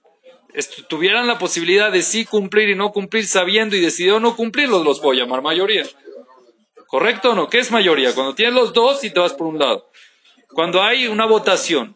tuvieran 0.89 1.27
la 1.27 1.37
posibilidad 1.37 1.91
de 1.91 2.01
sí 2.01 2.25
cumplir 2.25 2.69
y 2.69 2.75
no 2.75 2.91
cumplir 2.91 3.27
sabiendo 3.27 3.75
y 3.75 3.81
decidió 3.81 4.19
no 4.19 4.35
cumplir, 4.35 4.67
los 4.67 4.99
voy 4.99 5.17
a 5.17 5.23
llamar 5.23 5.43
mayoría. 5.43 5.85
¿Correcto 6.87 7.31
o 7.31 7.35
no? 7.35 7.47
¿Qué 7.47 7.59
es 7.59 7.69
mayoría? 7.69 8.15
Cuando 8.15 8.33
tienes 8.33 8.55
los 8.55 8.73
dos 8.73 9.03
y 9.03 9.11
te 9.11 9.19
vas 9.19 9.33
por 9.33 9.45
un 9.45 9.59
lado. 9.59 9.91
Cuando 10.49 10.81
hay 10.81 11.05
una 11.05 11.27
votación 11.27 11.95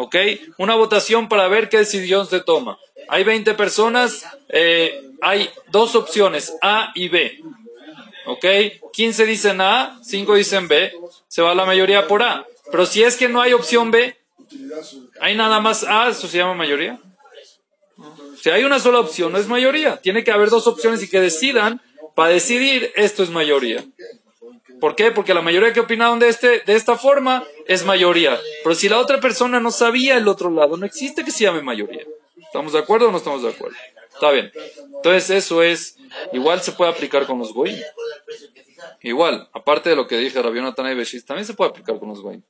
¿ok? 0.00 0.16
Una 0.56 0.74
votación 0.74 1.28
para 1.28 1.46
ver 1.48 1.68
qué 1.68 1.78
decisión 1.78 2.26
se 2.26 2.40
toma. 2.40 2.78
Hay 3.08 3.22
20 3.24 3.54
personas, 3.54 4.24
eh, 4.48 5.10
hay 5.20 5.50
dos 5.70 5.94
opciones, 5.94 6.54
A 6.62 6.92
y 6.94 7.08
B, 7.08 7.40
¿ok? 8.26 8.44
15 8.92 9.26
dicen 9.26 9.60
A, 9.60 9.98
5 10.02 10.34
dicen 10.34 10.68
B, 10.68 10.92
se 11.28 11.42
va 11.42 11.54
la 11.54 11.66
mayoría 11.66 12.06
por 12.06 12.22
A. 12.22 12.46
Pero 12.70 12.86
si 12.86 13.02
es 13.02 13.16
que 13.16 13.28
no 13.28 13.40
hay 13.42 13.52
opción 13.52 13.90
B, 13.90 14.16
hay 15.20 15.34
nada 15.34 15.60
más 15.60 15.84
A, 15.84 16.08
¿eso 16.08 16.28
se 16.28 16.38
llama 16.38 16.54
mayoría? 16.54 16.98
Si 18.40 18.48
hay 18.48 18.64
una 18.64 18.78
sola 18.78 19.00
opción, 19.00 19.32
no 19.32 19.38
es 19.38 19.48
mayoría. 19.48 19.98
Tiene 19.98 20.24
que 20.24 20.30
haber 20.30 20.48
dos 20.48 20.66
opciones 20.66 21.02
y 21.02 21.10
que 21.10 21.20
decidan, 21.20 21.82
para 22.14 22.32
decidir, 22.32 22.90
esto 22.96 23.22
es 23.22 23.28
mayoría. 23.28 23.84
¿Por 24.80 24.96
qué? 24.96 25.10
Porque 25.10 25.34
la 25.34 25.42
mayoría 25.42 25.72
que 25.72 25.80
opinaron 25.80 26.18
de, 26.18 26.28
este, 26.28 26.60
de 26.60 26.74
esta 26.74 26.96
forma 26.96 27.44
es 27.66 27.84
mayoría. 27.84 28.38
Pero 28.62 28.74
si 28.74 28.88
la 28.88 28.98
otra 28.98 29.20
persona 29.20 29.60
no 29.60 29.70
sabía 29.70 30.16
el 30.16 30.26
otro 30.26 30.50
lado, 30.50 30.76
no 30.76 30.86
existe 30.86 31.24
que 31.24 31.30
se 31.30 31.44
llame 31.44 31.62
mayoría. 31.62 32.04
¿Estamos 32.36 32.72
de 32.72 32.78
acuerdo 32.78 33.08
o 33.08 33.12
no 33.12 33.18
estamos 33.18 33.42
de 33.42 33.50
acuerdo? 33.50 33.76
Está 34.12 34.30
bien. 34.30 34.50
Entonces 34.96 35.30
eso 35.30 35.62
es, 35.62 35.96
igual 36.32 36.60
se 36.62 36.72
puede 36.72 36.90
aplicar 36.90 37.26
con 37.26 37.38
los 37.38 37.52
goyim. 37.52 37.78
Igual, 39.02 39.48
aparte 39.52 39.90
de 39.90 39.96
lo 39.96 40.06
que 40.06 40.16
dije 40.16 40.42
Rabbi 40.42 40.60
Natana 40.60 40.92
y 40.92 40.94
Beshis, 40.94 41.24
también 41.24 41.46
se 41.46 41.54
puede 41.54 41.70
aplicar 41.70 41.98
con 41.98 42.08
los 42.08 42.20
goyim. 42.20 42.42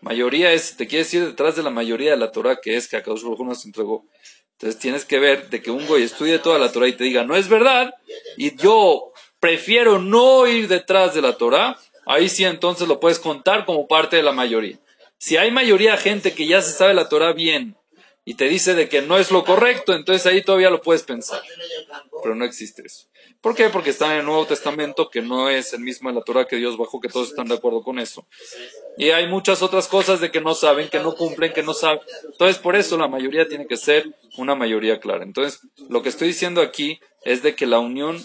Mayoría 0.00 0.52
es, 0.52 0.76
te 0.76 0.86
quiere 0.86 1.04
decir 1.04 1.24
detrás 1.24 1.56
de 1.56 1.62
la 1.62 1.70
mayoría 1.70 2.12
de 2.12 2.16
la 2.16 2.30
Torah 2.30 2.60
que 2.60 2.76
es 2.76 2.88
que 2.88 2.96
acá 2.96 3.12
nos 3.12 3.64
entregó. 3.64 4.04
Entonces 4.52 4.80
tienes 4.80 5.04
que 5.04 5.18
ver 5.18 5.50
de 5.50 5.60
que 5.60 5.70
un 5.70 5.86
goy 5.86 6.02
estudie 6.02 6.38
toda 6.38 6.58
la 6.58 6.72
Torah 6.72 6.88
y 6.88 6.92
te 6.92 7.04
diga, 7.04 7.24
no 7.24 7.36
es 7.36 7.48
verdad, 7.48 7.92
y 8.38 8.56
yo 8.56 9.12
prefiero 9.46 10.00
no 10.00 10.44
ir 10.48 10.66
detrás 10.66 11.14
de 11.14 11.22
la 11.22 11.36
Torah, 11.36 11.78
ahí 12.04 12.28
sí 12.28 12.44
entonces 12.44 12.88
lo 12.88 12.98
puedes 12.98 13.20
contar 13.20 13.64
como 13.64 13.86
parte 13.86 14.16
de 14.16 14.24
la 14.24 14.32
mayoría. 14.32 14.76
Si 15.18 15.36
hay 15.36 15.52
mayoría 15.52 15.92
de 15.92 15.98
gente 15.98 16.34
que 16.34 16.48
ya 16.48 16.60
se 16.60 16.72
sabe 16.72 16.94
la 16.94 17.08
Torah 17.08 17.32
bien 17.32 17.76
y 18.24 18.34
te 18.34 18.48
dice 18.48 18.74
de 18.74 18.88
que 18.88 19.02
no 19.02 19.18
es 19.18 19.30
lo 19.30 19.44
correcto, 19.44 19.94
entonces 19.94 20.26
ahí 20.26 20.42
todavía 20.42 20.68
lo 20.68 20.82
puedes 20.82 21.04
pensar. 21.04 21.40
Pero 22.24 22.34
no 22.34 22.44
existe 22.44 22.82
eso. 22.84 23.06
¿Por 23.40 23.54
qué? 23.54 23.68
Porque 23.68 23.90
está 23.90 24.14
en 24.14 24.18
el 24.18 24.26
Nuevo 24.26 24.46
Testamento, 24.46 25.10
que 25.10 25.22
no 25.22 25.48
es 25.48 25.72
el 25.72 25.78
mismo 25.78 26.08
de 26.08 26.16
la 26.16 26.22
Torah 26.22 26.48
que 26.48 26.56
Dios 26.56 26.76
bajó, 26.76 27.00
que 27.00 27.08
todos 27.08 27.28
están 27.28 27.46
de 27.46 27.54
acuerdo 27.54 27.84
con 27.84 28.00
eso. 28.00 28.26
Y 28.98 29.10
hay 29.10 29.28
muchas 29.28 29.62
otras 29.62 29.86
cosas 29.86 30.20
de 30.20 30.32
que 30.32 30.40
no 30.40 30.56
saben, 30.56 30.88
que 30.88 30.98
no 30.98 31.14
cumplen, 31.14 31.52
que 31.52 31.62
no 31.62 31.72
saben. 31.72 32.00
Entonces, 32.24 32.58
por 32.58 32.74
eso 32.74 32.98
la 32.98 33.06
mayoría 33.06 33.46
tiene 33.46 33.68
que 33.68 33.76
ser 33.76 34.12
una 34.38 34.56
mayoría 34.56 34.98
clara. 34.98 35.22
Entonces, 35.22 35.60
lo 35.88 36.02
que 36.02 36.08
estoy 36.08 36.26
diciendo 36.26 36.60
aquí 36.60 36.98
es 37.22 37.44
de 37.44 37.54
que 37.54 37.66
la 37.66 37.78
unión, 37.78 38.20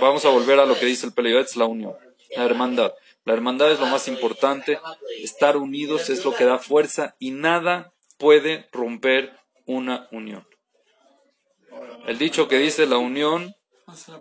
vamos 0.00 0.24
a 0.24 0.30
volver 0.30 0.58
a 0.60 0.66
lo 0.66 0.78
que 0.78 0.86
dice 0.86 1.06
el 1.06 1.12
Peleo, 1.12 1.40
es 1.40 1.56
la 1.56 1.66
unión, 1.66 1.94
la 2.36 2.44
hermandad. 2.44 2.92
La 3.24 3.32
hermandad 3.32 3.72
es 3.72 3.80
lo 3.80 3.86
más 3.86 4.06
importante, 4.06 4.78
estar 5.18 5.56
unidos 5.56 6.10
es 6.10 6.24
lo 6.24 6.34
que 6.34 6.44
da 6.44 6.58
fuerza 6.58 7.16
y 7.18 7.32
nada 7.32 7.92
puede 8.18 8.68
romper 8.70 9.36
una 9.66 10.08
unión. 10.12 10.46
El 12.06 12.18
dicho 12.18 12.46
que 12.46 12.58
dice 12.58 12.86
la 12.86 12.98
unión 12.98 13.54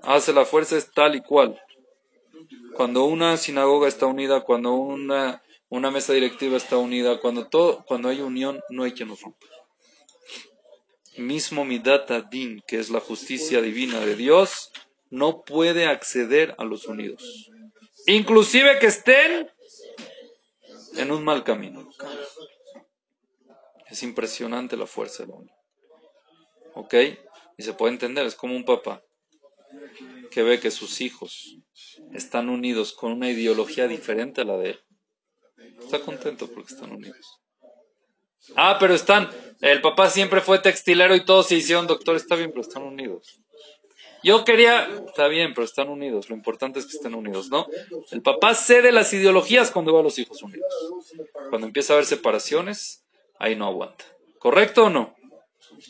hace 0.01 0.33
la 0.33 0.45
fuerza 0.45 0.77
es 0.77 0.91
tal 0.91 1.15
y 1.15 1.21
cual. 1.21 1.59
Cuando 2.75 3.05
una 3.05 3.37
sinagoga 3.37 3.87
está 3.87 4.05
unida, 4.05 4.41
cuando 4.41 4.73
una, 4.73 5.41
una 5.69 5.91
mesa 5.91 6.13
directiva 6.13 6.57
está 6.57 6.77
unida, 6.77 7.19
cuando, 7.19 7.47
todo, 7.47 7.85
cuando 7.85 8.09
hay 8.09 8.21
unión, 8.21 8.59
no 8.69 8.83
hay 8.83 8.91
quien 8.91 9.09
nos 9.09 9.21
rompa. 9.21 9.45
Mismo 11.17 11.63
Midata 11.63 12.21
Din, 12.21 12.61
que 12.67 12.79
es 12.79 12.89
la 12.89 12.99
justicia 12.99 13.61
divina 13.61 13.99
de 13.99 14.15
Dios, 14.15 14.71
no 15.09 15.43
puede 15.43 15.85
acceder 15.85 16.55
a 16.57 16.63
los 16.63 16.87
unidos. 16.87 17.49
Inclusive 18.07 18.79
que 18.79 18.87
estén 18.87 19.49
en 20.97 21.11
un 21.11 21.23
mal 21.23 21.43
camino. 21.43 21.89
Es 23.89 24.03
impresionante 24.03 24.77
la 24.77 24.87
fuerza 24.87 25.23
de 25.23 25.29
la 25.29 25.35
unión. 25.35 25.55
¿Ok? 26.73 26.93
Y 27.57 27.63
se 27.63 27.73
puede 27.73 27.93
entender, 27.93 28.25
es 28.25 28.35
como 28.35 28.55
un 28.55 28.65
papá 28.65 29.03
que 30.31 30.43
ve 30.43 30.59
que 30.59 30.71
sus 30.71 31.01
hijos 31.01 31.57
están 32.13 32.49
unidos 32.49 32.93
con 32.93 33.13
una 33.13 33.29
ideología 33.29 33.87
diferente 33.87 34.41
a 34.41 34.45
la 34.45 34.57
de 34.57 34.71
él. 34.71 34.79
Está 35.79 35.99
contento 35.99 36.47
porque 36.51 36.73
están 36.73 36.91
unidos. 36.91 37.39
Ah, 38.55 38.77
pero 38.79 38.93
están, 38.93 39.29
el 39.61 39.81
papá 39.81 40.09
siempre 40.09 40.41
fue 40.41 40.59
textilero 40.59 41.15
y 41.15 41.25
todos 41.25 41.47
se 41.47 41.55
hicieron 41.55 41.87
doctor, 41.87 42.15
está 42.15 42.35
bien, 42.35 42.51
pero 42.51 42.61
están 42.61 42.83
unidos. 42.83 43.41
Yo 44.25 44.43
quería, 44.43 44.89
está 45.05 45.27
bien, 45.27 45.53
pero 45.53 45.65
están 45.65 45.87
unidos, 45.87 46.31
lo 46.31 46.35
importante 46.35 46.79
es 46.79 46.87
que 46.87 46.97
estén 46.97 47.13
unidos, 47.13 47.51
¿no? 47.51 47.67
El 48.09 48.23
papá 48.23 48.55
cede 48.55 48.91
las 48.91 49.13
ideologías 49.13 49.69
cuando 49.69 49.93
va 49.93 49.99
a 49.99 50.03
los 50.03 50.17
hijos 50.17 50.41
unidos. 50.41 50.65
Cuando 51.51 51.67
empieza 51.67 51.93
a 51.93 51.97
haber 51.97 52.07
separaciones, 52.07 53.05
ahí 53.37 53.55
no 53.55 53.67
aguanta. 53.67 54.03
¿Correcto 54.39 54.85
o 54.85 54.89
no? 54.89 55.15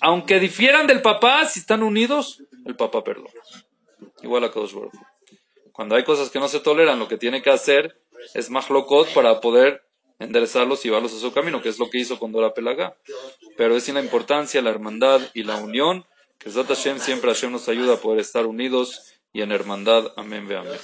Aunque 0.02 0.41
difieran 0.41 0.86
del 0.86 1.02
papá, 1.02 1.45
si 1.45 1.62
están 1.62 1.82
unidos, 1.82 2.43
el 2.65 2.76
papá 2.76 3.06
perdona. 3.06 3.30
Igual 4.21 4.43
a 4.43 4.52
Kadosh 4.52 4.76
Cuando 5.71 5.95
hay 5.95 6.04
cosas 6.04 6.30
que 6.30 6.39
no 6.39 6.50
se 6.50 6.60
toleran, 6.60 7.00
lo 7.00 7.08
que 7.08 7.17
tiene 7.17 7.41
que 7.41 7.52
hacer 7.52 8.02
es 8.34 8.50
más 8.50 8.69
locot 8.69 9.13
para 9.13 9.39
poder 9.39 9.86
enderezarlos 10.19 10.84
y 10.84 10.89
llevarlos 10.89 11.13
a 11.13 11.19
su 11.19 11.32
camino, 11.32 11.62
que 11.62 11.69
es 11.69 11.80
lo 11.80 11.89
que 11.89 12.00
hizo 12.00 12.19
con 12.19 12.34
Dora 12.34 12.54
Pelaga. 12.54 12.98
Pero 13.56 13.78
es 13.78 13.86
sin 13.86 13.95
la 13.95 14.02
importancia, 14.02 14.62
la 14.62 14.71
hermandad 14.71 15.21
y 15.34 15.43
la 15.43 15.56
unión, 15.56 16.06
que 16.38 16.50
Hashem 16.52 17.00
siempre 17.00 17.32
Hashem 17.32 17.52
nos 17.52 17.67
ayuda 17.69 17.95
a 17.95 17.98
poder 17.98 18.19
estar 18.19 18.45
unidos 18.45 19.13
y 19.34 19.41
en 19.41 19.52
hermandad. 19.52 20.12
Amén, 20.15 20.48
ve 20.48 20.58
amén. 20.58 20.80